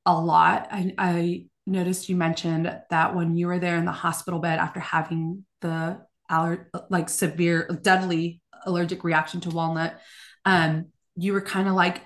[0.05, 0.67] a lot.
[0.71, 4.79] I, I noticed you mentioned that when you were there in the hospital bed after
[4.79, 9.99] having the aller- like severe, deadly allergic reaction to walnut,
[10.45, 12.03] um, you were kind of like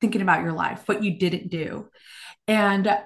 [0.00, 1.88] thinking about your life, what you didn't do.
[2.46, 2.96] And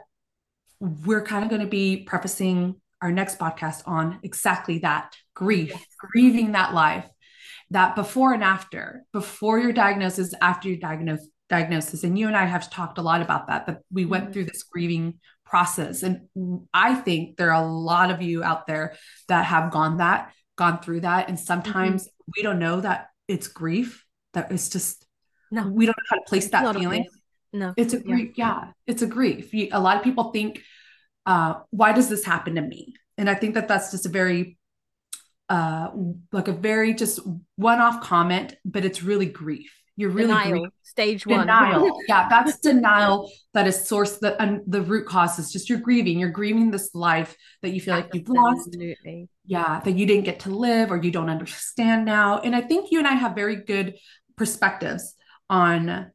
[0.78, 6.52] we're kind of going to be prefacing our next podcast on exactly that grief, grieving
[6.52, 7.08] that life
[7.72, 12.04] that before and after, before your diagnosis, after your diagnosis, diagnosis.
[12.04, 14.32] And you and I have talked a lot about that, that we went mm-hmm.
[14.32, 16.02] through this grieving process.
[16.02, 16.28] And
[16.72, 18.94] I think there are a lot of you out there
[19.28, 21.28] that have gone that, gone through that.
[21.28, 22.30] And sometimes mm-hmm.
[22.36, 24.04] we don't know that it's grief,
[24.34, 25.06] that it's just,
[25.50, 27.06] no, we don't know how to place it's that feeling.
[27.52, 28.32] No, it's a grief.
[28.36, 28.46] Yeah.
[28.46, 29.52] yeah, it's a grief.
[29.52, 30.62] A lot of people think,
[31.26, 32.94] uh, why does this happen to me?
[33.18, 34.56] And I think that that's just a very
[35.52, 35.90] uh
[36.32, 37.20] like a very just
[37.56, 39.70] one-off comment but it's really grief.
[39.96, 41.40] You're really denial, stage one.
[41.40, 42.00] Denial.
[42.08, 46.18] Yeah that's denial that is source that and the root cause is just you're grieving.
[46.18, 48.68] You're grieving this life that you feel like you've lost.
[48.68, 49.28] Absolutely.
[49.44, 52.40] Yeah that you didn't get to live or you don't understand now.
[52.40, 53.96] And i think you and i have very good
[54.38, 55.14] perspectives
[55.50, 56.10] on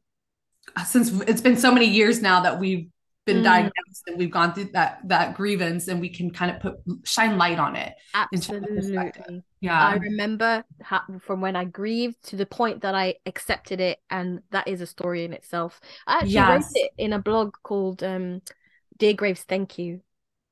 [0.84, 2.88] since it's been so many years now that we've
[3.28, 3.44] been mm.
[3.44, 7.36] diagnosed and we've gone through that that grievance and we can kind of put shine
[7.36, 12.80] light on it absolutely yeah i remember how, from when i grieved to the point
[12.80, 16.64] that i accepted it and that is a story in itself i actually yes.
[16.64, 18.40] wrote it in a blog called um
[18.96, 20.00] dear graves thank you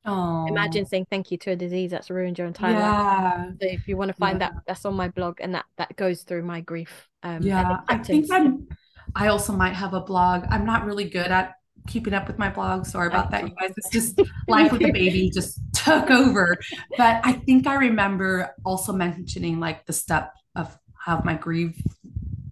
[0.09, 0.47] Oh.
[0.47, 3.45] Imagine saying thank you to a disease that's ruined your entire yeah.
[3.49, 3.55] life.
[3.61, 4.51] So if you want to find yeah.
[4.51, 7.09] that, that's on my blog, and that that goes through my grief.
[7.25, 8.69] Um, yeah, I think I'm.
[9.17, 10.45] I also might have a blog.
[10.49, 11.57] I'm not really good at
[11.87, 12.87] keeping up with my blog.
[12.87, 13.73] Sorry about that, you guys.
[13.77, 16.57] It's just life with a baby just took over.
[16.97, 21.81] But I think I remember also mentioning like the step of how my grief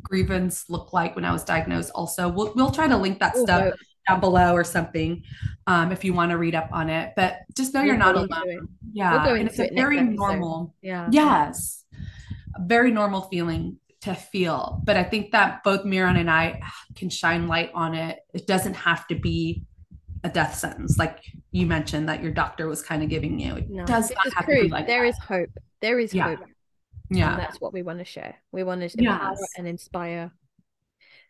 [0.02, 1.90] grievance looked like when I was diagnosed.
[1.94, 3.76] Also, we'll we'll try to link that We'll stuff go-
[4.08, 5.22] down below or something,
[5.66, 7.12] um, if you want to read up on it.
[7.16, 8.68] But just know you're we'll not go into alone.
[8.92, 10.74] Yeah, go and it's a very normal.
[10.82, 11.08] Yeah.
[11.10, 11.84] Yes,
[12.54, 14.80] a very normal feeling to feel.
[14.84, 16.60] But I think that both Meron and I
[16.94, 18.20] can shine light on it.
[18.32, 19.64] It doesn't have to be
[20.22, 23.56] a death sentence, like you mentioned that your doctor was kind of giving you.
[23.56, 25.08] It No, does not have to be like There that.
[25.08, 25.50] is hope.
[25.80, 26.28] There is Yeah.
[26.36, 26.38] hope.
[26.40, 26.44] Yeah.
[26.46, 28.36] And yeah, that's what we want to share.
[28.50, 29.50] We want to empower Yes.
[29.58, 30.32] and inspire.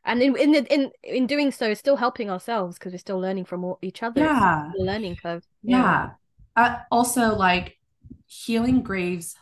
[0.04, 3.46] And in in the, in in doing so, still helping ourselves because we're still learning
[3.46, 4.20] from all, each other.
[4.20, 4.70] Yeah.
[4.76, 5.42] learning curve.
[5.62, 6.10] Yeah.
[6.56, 7.78] Uh, also, like
[8.26, 9.36] healing graves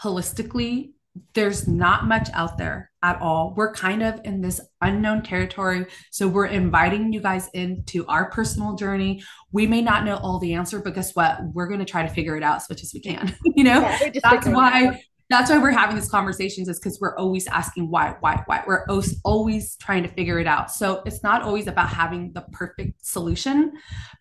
[0.00, 0.92] holistically,
[1.34, 3.54] there's not much out there at all.
[3.56, 5.86] We're kind of in this unknown territory.
[6.10, 9.22] So we're inviting you guys into our personal journey.
[9.52, 11.38] We may not know all the answer, but guess what?
[11.52, 13.34] We're going to try to figure it out as much as we can.
[13.44, 15.02] you know, Yeah, that's why.
[15.30, 18.62] That's why we're having these conversations is because we're always asking why, why, why.
[18.66, 20.70] We're always, always trying to figure it out.
[20.70, 23.72] So it's not always about having the perfect solution,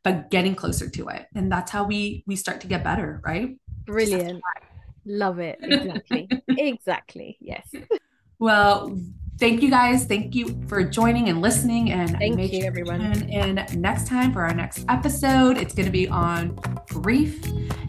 [0.05, 1.25] but getting closer to it.
[1.35, 3.57] And that's how we we start to get better, right?
[3.85, 4.41] Brilliant.
[5.05, 5.59] Love it.
[5.61, 6.29] Exactly.
[6.49, 7.37] exactly.
[7.39, 7.67] Yes.
[8.39, 8.97] Well,
[9.39, 10.05] thank you guys.
[10.05, 11.91] Thank you for joining and listening.
[11.91, 12.99] And Thank make you, sure everyone.
[13.13, 15.57] tune in next time for our next episode.
[15.57, 16.55] It's going to be on
[16.89, 17.43] grief,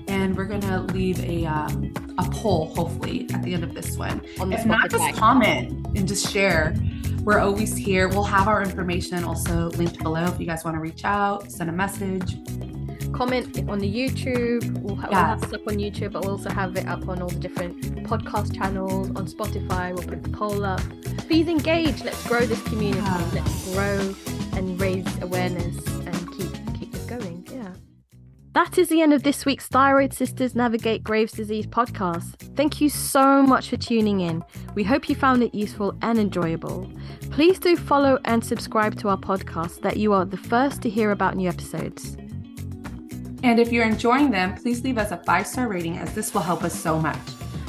[0.08, 3.96] and we're going to leave a um, a poll hopefully at the end of this
[3.96, 4.20] one.
[4.40, 6.74] On If not, just comment and just share.
[7.22, 8.08] We're always here.
[8.08, 11.70] We'll have our information also linked below if you guys want to reach out, send
[11.70, 12.36] a message.
[13.14, 14.78] Comment on the YouTube.
[14.80, 17.22] We'll, ha- we'll have this up on YouTube, but we'll also have it up on
[17.22, 19.94] all the different podcast channels on Spotify.
[19.94, 20.80] We'll put the poll up.
[21.28, 22.02] Please engage.
[22.02, 23.00] Let's grow this community.
[23.00, 23.30] Yeah.
[23.32, 24.14] Let's grow
[24.58, 27.46] and raise awareness and keep keep this going.
[27.50, 27.72] Yeah.
[28.52, 32.54] That is the end of this week's Thyroid Sisters Navigate Graves Disease podcast.
[32.56, 34.44] Thank you so much for tuning in.
[34.74, 36.90] We hope you found it useful and enjoyable.
[37.30, 40.90] Please do follow and subscribe to our podcast so that you are the first to
[40.90, 42.16] hear about new episodes.
[43.44, 46.40] And if you're enjoying them, please leave us a five star rating as this will
[46.40, 47.18] help us so much.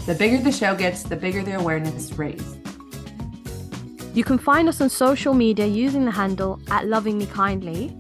[0.06, 2.58] The bigger the show gets, the bigger the awareness raised.
[4.14, 7.94] You can find us on social media using the handle at Loving Kindly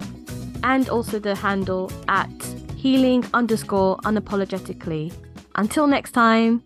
[0.63, 2.32] and also the handle at
[2.78, 5.11] healing underscore unapologetically.
[5.55, 6.63] Until next time.